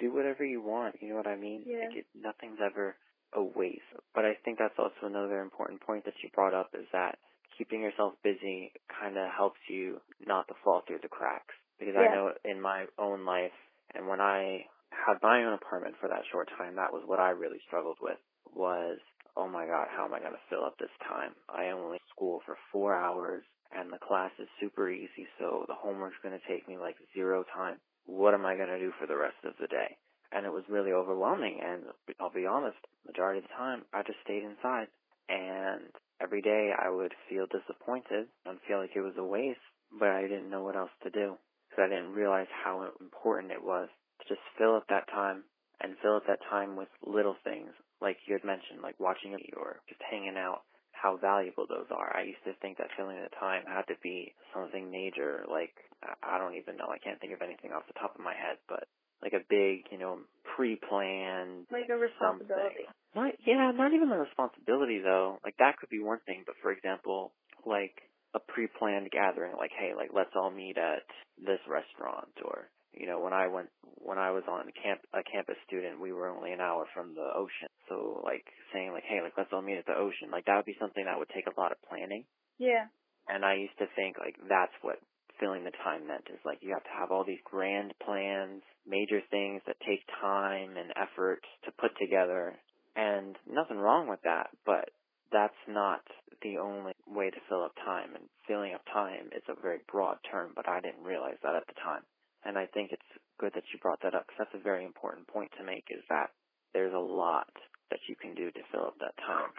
do 0.00 0.12
whatever 0.12 0.44
you 0.44 0.60
want. 0.60 0.96
You 1.00 1.10
know 1.10 1.16
what 1.16 1.28
I 1.28 1.36
mean? 1.36 1.62
Yeah. 1.64 1.86
Like 1.86 1.98
it, 1.98 2.06
nothing's 2.18 2.58
ever 2.58 2.96
a 3.32 3.42
waste. 3.42 3.86
But 4.12 4.24
I 4.24 4.34
think 4.44 4.58
that's 4.58 4.74
also 4.76 5.06
another 5.06 5.40
important 5.40 5.80
point 5.80 6.04
that 6.06 6.14
you 6.22 6.30
brought 6.34 6.52
up 6.52 6.70
is 6.74 6.86
that 6.92 7.18
keeping 7.56 7.80
yourself 7.80 8.14
busy 8.24 8.72
kind 8.90 9.16
of 9.16 9.28
helps 9.30 9.60
you 9.70 10.00
not 10.26 10.48
to 10.48 10.54
fall 10.64 10.82
through 10.86 10.98
the 11.02 11.08
cracks. 11.08 11.54
Because 11.78 11.94
I 11.94 12.12
know 12.12 12.32
in 12.44 12.60
my 12.60 12.86
own 12.98 13.24
life, 13.24 13.54
and 13.94 14.08
when 14.08 14.20
I 14.20 14.66
had 14.90 15.22
my 15.22 15.44
own 15.44 15.52
apartment 15.52 15.94
for 16.00 16.08
that 16.08 16.26
short 16.32 16.48
time, 16.58 16.74
that 16.74 16.92
was 16.92 17.04
what 17.06 17.20
I 17.20 17.30
really 17.30 17.62
struggled 17.68 17.98
with 18.02 18.18
was, 18.52 18.98
oh 19.38 19.46
my 19.46 19.66
god, 19.66 19.86
how 19.94 20.04
am 20.04 20.12
I 20.12 20.18
going 20.18 20.34
to 20.34 20.48
fill 20.50 20.64
up 20.66 20.74
this 20.78 20.92
time? 21.06 21.30
I 21.48 21.70
only 21.70 21.98
school 22.10 22.42
for 22.44 22.58
four 22.72 22.94
hours 22.98 23.44
and 23.70 23.92
the 23.92 24.02
class 24.02 24.32
is 24.40 24.48
super 24.60 24.90
easy, 24.90 25.28
so 25.38 25.64
the 25.68 25.78
homework's 25.78 26.18
going 26.22 26.34
to 26.34 26.48
take 26.50 26.66
me 26.66 26.76
like 26.76 26.96
zero 27.14 27.44
time. 27.54 27.76
What 28.06 28.34
am 28.34 28.44
I 28.44 28.56
going 28.56 28.74
to 28.74 28.80
do 28.80 28.90
for 28.98 29.06
the 29.06 29.16
rest 29.16 29.38
of 29.44 29.54
the 29.60 29.68
day? 29.68 29.94
And 30.32 30.44
it 30.44 30.52
was 30.52 30.64
really 30.68 30.90
overwhelming 30.90 31.60
and 31.62 31.84
I'll 32.20 32.34
be 32.34 32.46
honest, 32.46 32.78
majority 33.06 33.38
of 33.38 33.44
the 33.44 33.56
time 33.56 33.82
I 33.94 34.02
just 34.02 34.18
stayed 34.24 34.42
inside 34.42 34.88
and 35.28 35.86
every 36.20 36.42
day 36.42 36.72
I 36.74 36.90
would 36.90 37.14
feel 37.30 37.46
disappointed 37.46 38.26
and 38.44 38.58
feel 38.66 38.80
like 38.80 38.96
it 38.96 39.06
was 39.06 39.14
a 39.18 39.24
waste, 39.24 39.62
but 39.98 40.08
I 40.08 40.22
didn't 40.22 40.50
know 40.50 40.64
what 40.64 40.76
else 40.76 40.92
to 41.04 41.10
do 41.10 41.38
because 41.70 41.86
I 41.86 41.94
didn't 41.94 42.12
realize 42.12 42.50
how 42.64 42.90
important 43.00 43.52
it 43.52 43.62
was 43.62 43.88
to 44.20 44.28
just 44.28 44.42
fill 44.58 44.74
up 44.74 44.84
that 44.88 45.06
time 45.14 45.44
and 45.80 45.94
fill 46.02 46.16
up 46.16 46.26
that 46.26 46.42
time 46.50 46.74
with 46.74 46.88
little 47.06 47.36
things 47.44 47.70
like 48.00 48.18
you 48.26 48.34
had 48.34 48.44
mentioned, 48.44 48.82
like 48.82 48.98
watching 49.00 49.34
a 49.34 49.38
movie 49.38 49.54
or 49.56 49.80
just 49.88 50.00
hanging 50.10 50.36
out, 50.36 50.62
how 50.92 51.16
valuable 51.16 51.66
those 51.68 51.86
are. 51.94 52.10
I 52.16 52.22
used 52.26 52.42
to 52.44 52.54
think 52.60 52.78
that 52.78 52.90
filling 52.96 53.16
the 53.16 53.30
time 53.38 53.62
had 53.66 53.86
to 53.86 53.94
be 54.02 54.34
something 54.54 54.90
major, 54.90 55.44
like 55.50 55.74
I 56.22 56.38
don't 56.38 56.54
even 56.54 56.76
know, 56.76 56.90
I 56.90 56.98
can't 56.98 57.20
think 57.20 57.32
of 57.34 57.42
anything 57.42 57.72
off 57.72 57.86
the 57.86 57.98
top 57.98 58.14
of 58.14 58.22
my 58.22 58.34
head, 58.34 58.58
but 58.68 58.86
like 59.22 59.32
a 59.34 59.42
big, 59.50 59.90
you 59.90 59.98
know, 59.98 60.18
pre-planned 60.56 61.66
Like 61.70 61.90
a 61.90 61.96
responsibility. 61.98 62.86
not, 63.14 63.34
yeah, 63.46 63.70
not 63.74 63.92
even 63.92 64.08
the 64.08 64.18
responsibility 64.18 65.00
though. 65.02 65.38
Like 65.44 65.56
that 65.58 65.78
could 65.78 65.88
be 65.90 65.98
one 66.00 66.20
thing, 66.26 66.42
but 66.46 66.54
for 66.62 66.70
example, 66.70 67.32
like 67.66 67.94
a 68.34 68.38
pre-planned 68.38 69.10
gathering, 69.10 69.54
like 69.56 69.72
hey, 69.78 69.92
like 69.96 70.10
let's 70.14 70.34
all 70.36 70.50
meet 70.50 70.78
at 70.78 71.02
this 71.38 71.60
restaurant, 71.66 72.30
or 72.44 72.70
you 72.92 73.06
know, 73.06 73.20
when 73.20 73.32
I 73.32 73.48
went, 73.48 73.68
when 73.82 74.18
I 74.18 74.30
was 74.30 74.44
on 74.48 74.70
camp, 74.82 75.00
a 75.12 75.22
campus 75.22 75.56
student, 75.66 76.00
we 76.00 76.12
were 76.12 76.28
only 76.28 76.52
an 76.52 76.60
hour 76.60 76.86
from 76.94 77.14
the 77.14 77.28
ocean, 77.36 77.68
so 77.88 78.22
like 78.24 78.44
saying 78.72 78.92
like 78.92 79.04
hey, 79.04 79.20
like 79.22 79.34
let's 79.36 79.50
all 79.52 79.62
meet 79.62 79.78
at 79.78 79.86
the 79.86 79.96
ocean, 79.96 80.30
like 80.32 80.46
that 80.46 80.56
would 80.56 80.68
be 80.68 80.78
something 80.80 81.04
that 81.04 81.18
would 81.18 81.30
take 81.34 81.46
a 81.46 81.60
lot 81.60 81.72
of 81.72 81.78
planning. 81.88 82.24
Yeah. 82.58 82.88
And 83.28 83.44
I 83.44 83.54
used 83.54 83.76
to 83.78 83.86
think 83.94 84.16
like 84.18 84.36
that's 84.48 84.72
what 84.82 84.98
filling 85.40 85.64
the 85.64 85.74
time 85.84 86.06
meant 86.06 86.26
is 86.32 86.40
like 86.44 86.58
you 86.60 86.74
have 86.74 86.84
to 86.84 86.98
have 86.98 87.10
all 87.10 87.24
these 87.24 87.42
grand 87.44 87.94
plans, 88.04 88.62
major 88.86 89.20
things 89.30 89.62
that 89.66 89.76
take 89.86 90.02
time 90.20 90.76
and 90.76 90.90
effort 90.98 91.40
to 91.64 91.70
put 91.80 91.92
together. 91.98 92.54
And 92.96 93.36
nothing 93.46 93.78
wrong 93.78 94.08
with 94.08 94.20
that, 94.24 94.50
but 94.66 94.90
that's 95.30 95.62
not 95.68 96.02
the 96.42 96.58
only 96.58 96.92
way 97.06 97.30
to 97.30 97.46
fill 97.48 97.62
up 97.62 97.74
time. 97.84 98.14
And 98.14 98.24
filling 98.46 98.74
up 98.74 98.82
time 98.92 99.30
is 99.36 99.42
a 99.48 99.60
very 99.60 99.78
broad 99.90 100.18
term, 100.30 100.52
but 100.56 100.68
I 100.68 100.80
didn't 100.80 101.04
realize 101.04 101.38
that 101.42 101.54
at 101.54 101.66
the 101.66 101.78
time. 101.78 102.02
And 102.44 102.56
I 102.56 102.66
think 102.66 102.92
it's 102.92 103.10
good 103.38 103.52
that 103.54 103.64
you 103.72 103.78
brought 103.80 104.02
that 104.02 104.14
up 104.14 104.26
because 104.26 104.46
that's 104.46 104.60
a 104.60 104.64
very 104.64 104.84
important 104.84 105.26
point 105.26 105.50
to 105.58 105.64
make 105.64 105.86
is 105.90 106.02
that 106.08 106.30
there's 106.72 106.94
a 106.94 106.98
lot 106.98 107.50
that 107.90 108.00
you 108.08 108.16
can 108.16 108.34
do 108.34 108.50
to 108.50 108.62
fill 108.70 108.86
up 108.92 108.98
that 109.00 109.16
time. 109.24 109.50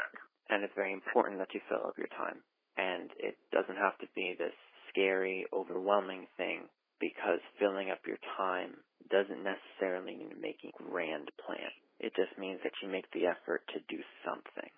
And 0.50 0.64
it's 0.64 0.74
very 0.76 0.94
important 0.94 1.40
that 1.40 1.54
you 1.54 1.62
fill 1.70 1.86
up 1.86 1.98
your 1.98 2.12
time. 2.16 2.42
And 2.78 3.10
it 3.20 3.38
doesn't 3.52 3.78
have 3.78 3.98
to 4.00 4.08
be 4.16 4.36
this 4.38 4.56
scary, 4.90 5.46
overwhelming 5.54 6.28
thing 6.38 6.70
because 7.00 7.40
filling 7.60 7.90
up 7.90 8.00
your 8.08 8.20
time 8.38 8.76
doesn't 9.10 9.44
necessarily 9.44 10.16
mean 10.16 10.36
making 10.42 10.72
a 10.80 10.84
grand 10.84 11.32
plan. 11.46 11.72
It 12.00 12.14
just 12.16 12.38
means 12.40 12.60
that 12.64 12.74
you 12.82 12.90
make 12.90 13.10
the 13.12 13.26
effort 13.28 13.62
to 13.74 13.80
do 13.90 14.02
something. 14.26 14.70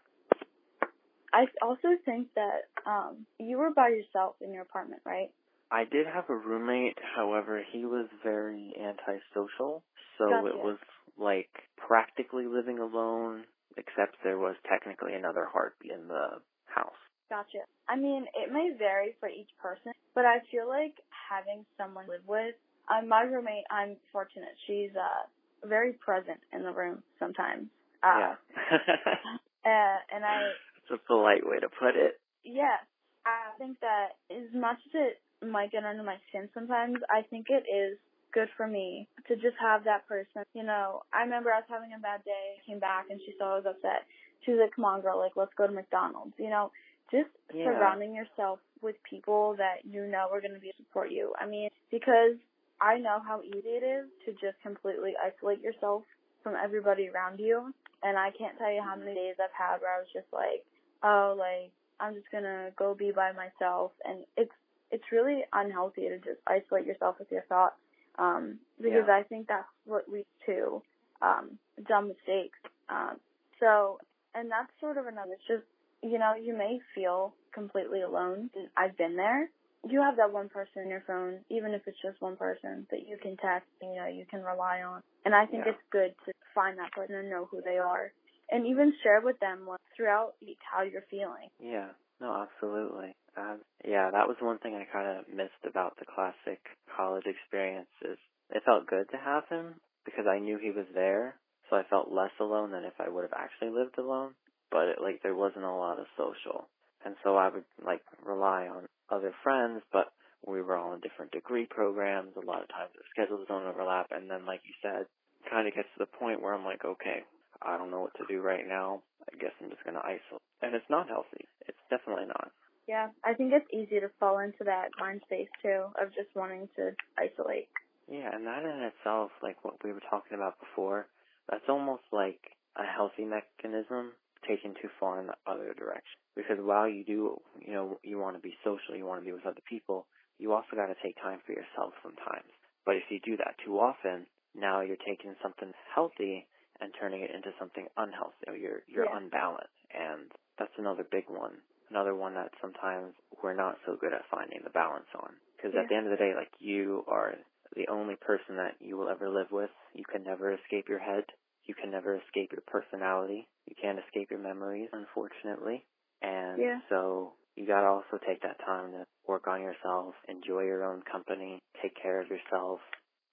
I 1.34 1.46
also 1.62 1.96
think 2.04 2.28
that 2.36 2.68
um 2.86 3.26
you 3.40 3.58
were 3.58 3.72
by 3.72 3.90
yourself 3.90 4.36
in 4.42 4.54
your 4.54 4.64
apartment, 4.64 5.02
right? 5.06 5.30
I 5.72 5.86
did 5.86 6.06
have 6.06 6.30
a 6.30 6.36
roommate, 6.36 6.98
however, 7.16 7.64
he 7.72 7.86
was 7.86 8.08
very 8.24 8.74
antisocial, 8.78 9.84
so 10.18 10.30
Gotcha. 10.30 10.48
it 10.48 10.58
was 10.58 10.78
like 11.18 11.50
practically 11.78 12.46
living 12.46 12.80
alone, 12.80 13.46
except 13.78 14.18
there 14.24 14.38
was 14.38 14.56
technically 14.70 15.14
another 15.14 15.48
heartbeat 15.52 15.92
in 15.92 16.08
the 16.08 16.42
house. 16.66 17.00
Gotcha. 17.30 17.64
I 17.88 17.96
mean, 17.96 18.26
it 18.36 18.52
may 18.52 18.72
vary 18.78 19.16
for 19.20 19.30
each 19.30 19.50
person, 19.62 19.94
but 20.14 20.26
I 20.26 20.40
feel 20.52 20.68
like 20.68 20.96
having 21.30 21.66
someone 21.78 22.06
to 22.06 22.12
live 22.12 22.28
with. 22.28 22.56
Um, 22.92 23.08
my 23.08 23.22
roommate, 23.22 23.64
I'm 23.72 23.96
fortunate. 24.12 24.52
She's 24.68 24.92
uh 24.96 25.68
very 25.68 25.94
present 25.94 26.40
in 26.52 26.64
the 26.64 26.72
room 26.72 27.04
sometimes. 27.20 27.68
Uh, 28.04 28.20
yeah. 28.20 28.36
uh, 29.66 29.98
and 30.14 30.26
I 30.26 30.52
It's 30.84 30.92
a 30.92 31.08
polite 31.08 31.46
way 31.46 31.60
to 31.60 31.70
put 31.70 31.96
it. 31.96 32.20
Yeah, 32.44 32.82
I 33.26 33.56
think 33.58 33.80
that 33.80 34.18
as 34.30 34.52
much 34.54 34.78
as 34.88 34.92
it 34.94 35.22
might 35.46 35.72
get 35.72 35.84
under 35.86 36.04
my 36.04 36.18
skin 36.30 36.50
sometimes, 36.54 36.98
I 37.10 37.22
think 37.30 37.48
it 37.50 37.66
is 37.70 37.98
good 38.34 38.50
for 38.56 38.68
me 38.68 39.08
to 39.28 39.36
just 39.36 39.58
have 39.60 39.84
that 39.84 40.08
person. 40.08 40.44
You 40.54 40.64
know, 40.64 41.02
I 41.14 41.22
remember 41.22 41.52
I 41.52 41.58
was 41.60 41.70
having 41.70 41.94
a 41.96 42.00
bad 42.00 42.24
day, 42.24 42.62
came 42.66 42.80
back 42.80 43.06
and 43.10 43.20
she 43.26 43.34
saw 43.38 43.54
I 43.54 43.56
was 43.58 43.66
upset. 43.68 44.06
She 44.46 44.52
was 44.52 44.60
like, 44.62 44.76
come 44.76 44.86
on 44.86 45.02
girl, 45.02 45.20
like 45.20 45.34
let's 45.36 45.54
go 45.58 45.68
to 45.68 45.74
McDonald's. 45.74 46.34
You 46.38 46.50
know, 46.50 46.72
just 47.12 47.30
Yeah. 47.54 47.66
surrounding 47.66 48.16
yourself 48.16 48.60
with 48.82 48.96
people 49.04 49.56
that 49.58 49.86
you 49.86 50.08
know 50.08 50.28
are 50.32 50.42
going 50.42 50.54
to 50.54 50.60
be 50.60 50.72
support 50.78 51.12
you. 51.12 51.34
I 51.40 51.46
mean, 51.46 51.70
because 51.92 52.38
I 52.80 52.98
know 52.98 53.20
how 53.26 53.42
easy 53.44 53.78
it 53.78 53.84
is 53.84 54.08
to 54.26 54.32
just 54.34 54.60
completely 54.64 55.14
isolate 55.22 55.62
yourself 55.62 56.04
from 56.44 56.56
everybody 56.56 57.10
around 57.10 57.40
you. 57.40 57.74
And 58.04 58.18
I 58.18 58.32
can't 58.32 58.58
tell 58.58 58.72
you 58.72 58.82
how 58.82 58.96
many 58.96 59.14
days 59.14 59.36
I've 59.40 59.54
had 59.54 59.82
where 59.82 59.94
I 59.96 60.00
was 60.00 60.08
just 60.14 60.26
like, 60.34 60.66
oh, 61.04 61.36
like, 61.38 61.72
I'm 62.00 62.16
just 62.16 62.32
gonna 62.32 62.70
go 62.78 62.96
be 62.96 63.12
by 63.12 63.32
myself. 63.34 63.92
And 64.04 64.26
it's, 64.36 64.52
it's 64.92 65.12
really 65.12 65.44
unhealthy 65.54 66.10
to 66.10 66.18
just 66.20 66.40
isolate 66.48 66.86
yourself 66.86 67.16
with 67.20 67.32
your 67.32 67.44
thoughts. 67.44 67.76
Um, 68.20 68.60
because 68.78 69.08
Yeah. 69.08 69.16
I 69.16 69.24
think 69.24 69.48
that's 69.48 69.68
what 69.86 70.10
leads 70.10 70.28
to, 70.46 70.84
um, 71.22 71.58
dumb 71.88 72.10
mistakes. 72.10 72.60
Um, 72.90 73.20
so, 73.60 74.00
and 74.36 74.52
that's 74.52 74.72
sort 74.80 74.98
of 74.98 75.08
another, 75.08 75.34
it's 75.34 75.48
just, 75.48 75.64
you 76.04 76.20
know, 76.20 76.34
you 76.36 76.56
may 76.56 76.80
feel 76.94 77.34
completely 77.54 78.02
alone. 78.02 78.50
I've 78.76 78.98
been 78.98 79.16
there. 79.16 79.50
You 79.88 80.02
have 80.02 80.18
that 80.18 80.32
one 80.32 80.50
person 80.50 80.84
in 80.84 80.90
your 80.90 81.04
phone, 81.08 81.40
even 81.50 81.74
if 81.74 81.82
it's 81.88 82.02
just 82.02 82.22
one 82.22 82.38
person 82.38 82.86
that 82.92 83.08
you 83.08 83.18
can 83.18 83.38
text, 83.38 83.68
you 83.82 83.96
know, 83.96 84.08
you 84.08 84.26
can 84.30 84.44
rely 84.44 84.84
on. 84.84 85.02
And 85.26 85.34
I 85.34 85.46
think 85.46 85.66
Yeah. 85.66 85.72
it's 85.72 85.84
good 85.90 86.14
to 86.26 86.34
find 86.54 86.78
that 86.80 86.92
person 86.92 87.16
and 87.16 87.30
know 87.30 87.46
who 87.46 87.62
they 87.62 87.78
are. 87.78 88.12
And 88.52 88.68
even 88.68 88.94
share 89.02 89.22
with 89.22 89.40
them 89.40 89.66
like, 89.68 89.80
throughout 89.96 90.36
how 90.60 90.84
you're 90.84 91.06
feeling. 91.10 91.50
Yeah, 91.60 91.90
no, 92.20 92.36
absolutely. 92.48 93.16
Um, 93.38 93.62
yeah, 93.88 94.12
that 94.12 94.28
was 94.28 94.36
one 94.42 94.60
thing 94.60 94.76
I 94.76 94.86
kind 94.92 95.08
of 95.08 95.28
missed 95.32 95.64
about 95.64 95.96
the 95.98 96.06
classic 96.06 96.60
college 96.96 97.24
experience 97.26 97.92
is 98.04 98.18
it 98.52 98.64
felt 98.66 98.88
good 98.88 99.08
to 99.12 99.18
have 99.18 99.48
him 99.48 99.80
because 100.04 100.26
I 100.28 100.40
knew 100.40 100.58
he 100.60 100.72
was 100.72 100.88
there, 100.94 101.36
so 101.70 101.78
I 101.78 101.84
felt 101.90 102.12
less 102.12 102.36
alone 102.40 102.72
than 102.72 102.84
if 102.84 103.00
I 103.00 103.08
would 103.08 103.24
have 103.24 103.38
actually 103.38 103.72
lived 103.72 103.98
alone. 103.98 104.36
But 104.72 104.88
it, 104.90 104.98
like 105.02 105.24
there 105.24 105.36
wasn't 105.36 105.66
a 105.66 105.72
lot 105.72 106.00
of 106.00 106.08
social, 106.18 106.68
and 107.06 107.16
so 107.24 107.36
I 107.36 107.50
would 107.50 107.68
like 107.84 108.02
rely 108.26 108.68
on 108.68 108.88
other 109.10 109.34
friends, 109.44 109.82
but 109.92 110.12
we 110.48 110.62
were 110.62 110.76
all 110.76 110.94
in 110.94 111.00
different 111.02 111.32
degree 111.32 111.68
programs. 111.70 112.36
A 112.36 112.46
lot 112.46 112.64
of 112.64 112.70
times 112.70 112.92
the 112.96 113.04
schedules 113.12 113.48
don't 113.48 113.68
overlap, 113.68 114.08
and 114.12 114.30
then 114.30 114.46
like 114.46 114.62
you 114.68 114.76
said, 114.82 115.08
kind 115.50 115.68
of 115.68 115.76
gets 115.76 115.88
to 115.96 116.04
the 116.04 116.18
point 116.20 116.42
where 116.42 116.54
I'm 116.54 116.66
like, 116.66 116.84
okay, 116.84 117.24
I 117.62 117.78
don't 117.78 117.92
know 117.92 118.02
what 118.02 118.16
to 118.16 118.28
do 118.28 118.42
right 118.42 118.68
now. 118.68 119.04
I 119.32 119.38
guess 119.38 119.52
I'm 119.62 119.70
just 119.70 119.84
gonna 119.84 120.04
isolate. 120.04 120.44
And 120.62 120.76
it's 120.76 120.90
not 120.90 121.08
healthy. 121.08 121.48
It's 121.68 121.84
definitely 121.90 122.28
not. 122.28 122.52
Yeah, 122.88 123.10
I 123.24 123.34
think 123.34 123.54
it's 123.54 123.68
easy 123.72 124.00
to 124.00 124.10
fall 124.20 124.40
into 124.40 124.64
that 124.66 124.90
mind 125.00 125.22
space 125.26 125.50
too 125.62 125.86
of 126.02 126.10
just 126.14 126.34
wanting 126.36 126.68
to 126.76 126.92
isolate. 127.18 127.70
Yeah, 128.10 128.30
and 128.34 128.46
that 128.46 128.64
in 128.64 128.92
itself, 128.92 129.32
like 129.42 129.64
what 129.64 129.76
we 129.84 129.94
were 129.94 130.04
talking 130.10 130.36
about 130.36 130.60
before, 130.60 131.08
that's 131.50 131.70
almost 131.70 132.04
like 132.12 132.42
a 132.76 132.84
healthy 132.84 133.24
mechanism 133.24 134.12
taken 134.48 134.74
too 134.82 134.90
far 135.00 135.22
in 135.22 135.28
the 135.28 135.38
other 135.48 135.74
direction. 135.74 136.18
Because 136.36 136.58
while 136.60 136.90
you 136.90 137.06
do, 137.06 137.38
you 137.60 137.74
know, 137.74 138.00
you 138.04 138.18
want 138.18 138.36
to 138.36 138.42
be 138.42 138.56
social, 138.64 138.96
you 138.98 139.06
want 139.06 139.22
to 139.22 139.26
be 139.26 139.32
with 139.32 139.46
other 139.46 139.62
people, 139.70 140.08
you 140.40 140.52
also 140.52 140.76
got 140.76 140.88
to 140.88 140.96
take 141.04 141.16
time 141.22 141.40
for 141.46 141.52
yourself 141.54 141.94
sometimes. 142.02 142.50
But 142.86 142.96
if 142.96 143.04
you 143.10 143.20
do 143.24 143.38
that 143.38 143.56
too 143.64 143.78
often, 143.80 144.26
now 144.56 144.82
you're 144.82 145.00
taking 145.08 145.36
something 145.44 145.72
healthy 145.94 146.48
and 146.82 146.92
turning 147.00 147.22
it 147.22 147.32
into 147.32 147.52
something 147.60 147.88
unhealthy. 147.96 148.44
You're 148.60 148.82
you're 148.88 149.06
Yeah. 149.06 149.16
unbalanced, 149.16 149.78
and 149.94 150.32
that's 150.58 150.74
another 150.78 151.04
big 151.10 151.30
one. 151.30 151.62
Another 151.92 152.16
one 152.16 152.34
that 152.36 152.52
sometimes 152.62 153.14
we're 153.44 153.56
not 153.56 153.76
so 153.86 153.98
good 154.00 154.14
at 154.14 154.24
finding 154.32 154.62
the 154.64 154.72
balance 154.72 155.12
on. 155.14 155.36
Because 155.58 155.76
Yeah. 155.76 155.82
at 155.84 155.90
the 155.90 155.96
end 155.96 156.08
of 156.08 156.12
the 156.12 156.24
day, 156.24 156.34
like 156.36 156.52
you 156.60 157.04
are 157.08 157.36
the 157.76 157.88
only 157.90 158.16
person 158.16 158.56
that 158.56 158.76
you 158.80 158.98
will 158.98 159.10
ever 159.10 159.30
live 159.30 159.52
with. 159.52 159.70
You 159.94 160.06
can 160.06 160.24
never 160.24 160.52
escape 160.54 160.88
your 160.88 161.00
head. 161.00 161.26
You 161.66 161.76
can 161.76 161.92
never 161.92 162.16
escape 162.16 162.52
your 162.52 162.64
personality. 162.66 163.48
You 163.68 163.76
can't 163.76 164.00
escape 164.00 164.32
your 164.32 164.40
memories, 164.40 164.90
unfortunately. 164.94 165.86
And 166.22 166.60
Yeah. 166.62 166.80
so 166.90 167.34
you 167.56 167.68
gotta 167.68 167.88
also 167.88 168.18
take 168.26 168.42
that 168.42 168.60
time 168.66 168.92
to 168.92 169.06
work 169.28 169.48
on 169.48 169.62
yourself, 169.62 170.16
enjoy 170.28 170.64
your 170.64 170.84
own 170.84 171.02
company, 171.04 171.62
take 171.82 171.96
care 172.02 172.22
of 172.22 172.30
yourself, 172.30 172.80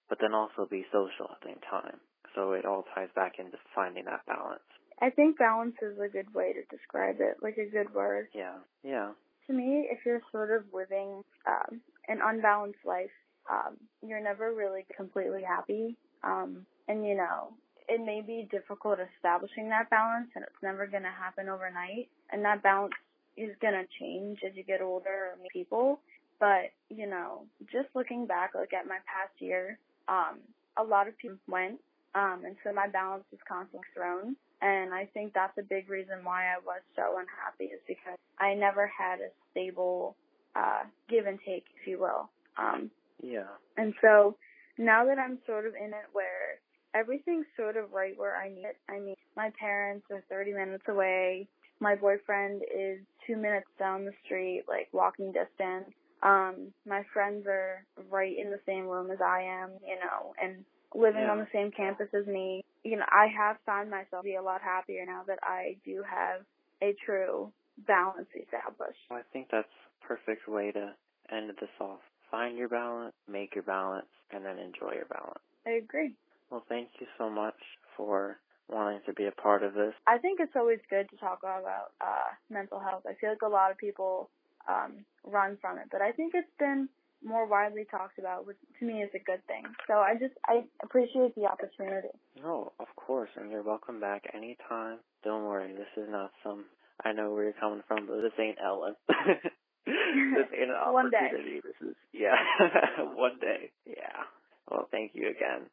but 0.09 0.19
then 0.19 0.33
also 0.33 0.67
be 0.69 0.85
social 0.91 1.31
at 1.31 1.39
the 1.41 1.47
same 1.47 1.61
time. 1.69 1.99
So 2.35 2.53
it 2.53 2.65
all 2.65 2.83
ties 2.93 3.09
back 3.15 3.39
into 3.39 3.57
finding 3.73 4.05
that 4.05 4.25
balance. 4.27 4.61
I 5.01 5.09
think 5.09 5.37
balance 5.37 5.75
is 5.81 5.97
a 5.99 6.09
good 6.09 6.33
way 6.33 6.53
to 6.53 6.75
describe 6.75 7.17
it, 7.19 7.37
like 7.41 7.57
a 7.57 7.69
good 7.69 7.93
word. 7.93 8.27
Yeah. 8.33 8.57
Yeah. 8.83 9.11
To 9.47 9.53
me, 9.53 9.87
if 9.89 9.99
you're 10.05 10.21
sort 10.31 10.51
of 10.51 10.63
living 10.73 11.23
um, 11.47 11.81
an 12.07 12.19
unbalanced 12.23 12.85
life, 12.85 13.09
um, 13.49 13.77
you're 14.05 14.21
never 14.21 14.53
really 14.53 14.85
completely 14.95 15.41
happy. 15.41 15.97
Um, 16.23 16.65
and 16.87 17.05
you 17.05 17.15
know, 17.15 17.53
it 17.87 18.03
may 18.05 18.21
be 18.21 18.47
difficult 18.51 18.99
establishing 19.17 19.69
that 19.69 19.89
balance, 19.89 20.29
and 20.35 20.43
it's 20.43 20.61
never 20.61 20.85
going 20.85 21.03
to 21.03 21.09
happen 21.09 21.49
overnight. 21.49 22.09
And 22.31 22.45
that 22.45 22.61
balance 22.61 22.93
is 23.37 23.55
going 23.61 23.73
to 23.73 23.85
change 23.99 24.39
as 24.45 24.55
you 24.55 24.63
get 24.63 24.81
older 24.81 25.33
or 25.33 25.37
meet 25.41 25.51
people. 25.51 25.99
But 26.39 26.71
you 26.89 27.07
know, 27.07 27.45
just 27.71 27.87
looking 27.95 28.27
back, 28.27 28.51
like 28.53 28.73
at 28.73 28.85
my 28.85 28.99
past 29.07 29.33
year, 29.39 29.79
um, 30.07 30.39
a 30.77 30.83
lot 30.83 31.07
of 31.07 31.17
people 31.17 31.37
went, 31.47 31.79
um, 32.15 32.43
and 32.45 32.55
so 32.63 32.71
my 32.71 32.87
balance 32.87 33.23
was 33.31 33.39
constantly 33.47 33.87
thrown. 33.95 34.35
And 34.61 34.93
I 34.93 35.05
think 35.13 35.33
that's 35.33 35.57
a 35.57 35.63
big 35.63 35.89
reason 35.89 36.23
why 36.23 36.45
I 36.47 36.57
was 36.65 36.81
so 36.95 37.17
unhappy 37.17 37.65
is 37.73 37.79
because 37.87 38.17
I 38.39 38.53
never 38.53 38.87
had 38.87 39.19
a 39.19 39.29
stable 39.51 40.15
uh, 40.55 40.83
give 41.09 41.25
and 41.25 41.39
take, 41.45 41.63
if 41.81 41.87
you 41.87 41.99
will. 41.99 42.29
Um, 42.57 42.91
Yeah. 43.21 43.47
and 43.77 43.93
so 44.01 44.35
now 44.77 45.05
that 45.05 45.17
I'm 45.17 45.39
sort 45.45 45.65
of 45.65 45.75
in 45.75 45.89
it 45.93 46.07
where 46.11 46.59
everything's 46.93 47.45
sort 47.55 47.77
of 47.77 47.91
right 47.93 48.17
where 48.17 48.35
I 48.35 48.49
need 48.49 48.65
it, 48.65 48.77
I 48.89 48.99
mean, 48.99 49.15
my 49.35 49.51
parents 49.59 50.05
are 50.11 50.23
30 50.29 50.53
minutes 50.53 50.83
away. 50.87 51.47
My 51.79 51.95
boyfriend 51.95 52.61
is 52.63 52.99
two 53.25 53.37
minutes 53.37 53.67
down 53.77 54.03
the 54.03 54.13
street, 54.25 54.63
like 54.67 54.89
walking 54.91 55.31
distance. 55.31 55.93
Um, 56.21 56.73
my 56.85 57.03
friends 57.13 57.45
are 57.47 57.85
right 58.09 58.35
in 58.37 58.51
the 58.51 58.59
same 58.65 58.85
room 58.87 59.11
as 59.11 59.21
I 59.21 59.43
am, 59.43 59.71
you 59.87 59.95
know, 59.95 60.33
and 60.41 60.65
living 60.93 61.21
Yeah. 61.21 61.31
on 61.31 61.37
the 61.39 61.47
same 61.53 61.71
campus 61.71 62.13
as 62.13 62.25
me. 62.27 62.61
You 62.83 62.97
know, 62.97 63.05
I 63.11 63.27
have 63.27 63.57
found 63.65 63.89
myself 63.89 64.23
be 64.23 64.35
a 64.35 64.41
lot 64.41 64.61
happier 64.61 65.05
now 65.05 65.23
that 65.27 65.39
I 65.43 65.77
do 65.85 66.03
have 66.09 66.41
a 66.81 66.95
true 67.05 67.51
balance 67.87 68.27
established. 68.35 68.99
Well, 69.09 69.19
I 69.19 69.33
think 69.33 69.47
that's 69.51 69.67
a 69.67 70.07
perfect 70.07 70.47
way 70.47 70.71
to 70.71 70.93
end 71.31 71.51
this 71.59 71.69
off. 71.79 71.99
Find 72.31 72.57
your 72.57 72.69
balance, 72.69 73.13
make 73.27 73.55
your 73.55 73.63
balance, 73.63 74.07
and 74.31 74.45
then 74.45 74.59
enjoy 74.59 74.93
your 74.93 75.07
balance. 75.09 75.43
I 75.65 75.71
agree. 75.71 76.15
Well, 76.49 76.63
thank 76.69 76.89
you 76.99 77.07
so 77.17 77.29
much 77.29 77.57
for 77.97 78.37
wanting 78.69 79.01
to 79.07 79.13
be 79.13 79.25
a 79.25 79.31
part 79.31 79.63
of 79.63 79.73
this. 79.73 79.93
I 80.07 80.17
think 80.17 80.39
it's 80.39 80.55
always 80.55 80.79
good 80.89 81.09
to 81.09 81.17
talk 81.17 81.39
about 81.39 81.91
uh, 82.01 82.31
mental 82.49 82.79
health. 82.79 83.03
I 83.07 83.13
feel 83.19 83.31
like 83.31 83.41
a 83.41 83.47
lot 83.47 83.71
of 83.71 83.77
people 83.77 84.29
um, 84.67 85.05
run 85.25 85.57
from 85.59 85.77
it, 85.79 85.85
but 85.91 86.01
I 86.01 86.11
think 86.11 86.33
it's 86.35 86.47
been 86.59 86.87
more 87.23 87.47
widely 87.47 87.85
talked 87.89 88.17
about, 88.19 88.45
which 88.47 88.57
to 88.79 88.85
me 88.85 89.01
is 89.03 89.09
a 89.13 89.19
good 89.19 89.45
thing. 89.47 89.63
So 89.87 89.95
I 89.95 90.13
just 90.19 90.33
I 90.47 90.63
appreciate 90.83 91.35
the 91.35 91.45
opportunity. 91.45 92.09
No, 92.41 92.71
of 92.79 92.87
course, 92.95 93.29
and 93.35 93.51
you're 93.51 93.63
welcome 93.63 93.99
back 93.99 94.23
anytime. 94.33 94.99
Don't 95.23 95.45
worry, 95.45 95.73
this 95.73 95.91
is 96.03 96.09
not 96.09 96.31
some 96.43 96.65
I 97.03 97.13
know 97.13 97.31
where 97.31 97.43
you're 97.43 97.53
coming 97.53 97.81
from, 97.87 98.07
but 98.07 98.21
this 98.21 98.33
ain't 98.39 98.57
Ellen. 98.63 98.95
this 99.07 100.47
ain't 100.59 100.69
an 100.71 100.75
One 100.93 101.09
day. 101.11 101.17
opportunity. 101.17 101.61
This 101.63 101.89
is 101.89 101.95
yeah, 102.13 102.35
one 103.15 103.39
day. 103.39 103.71
Yeah. 103.85 104.23
Well, 104.69 104.87
thank 104.91 105.11
you 105.13 105.29
again. 105.29 105.67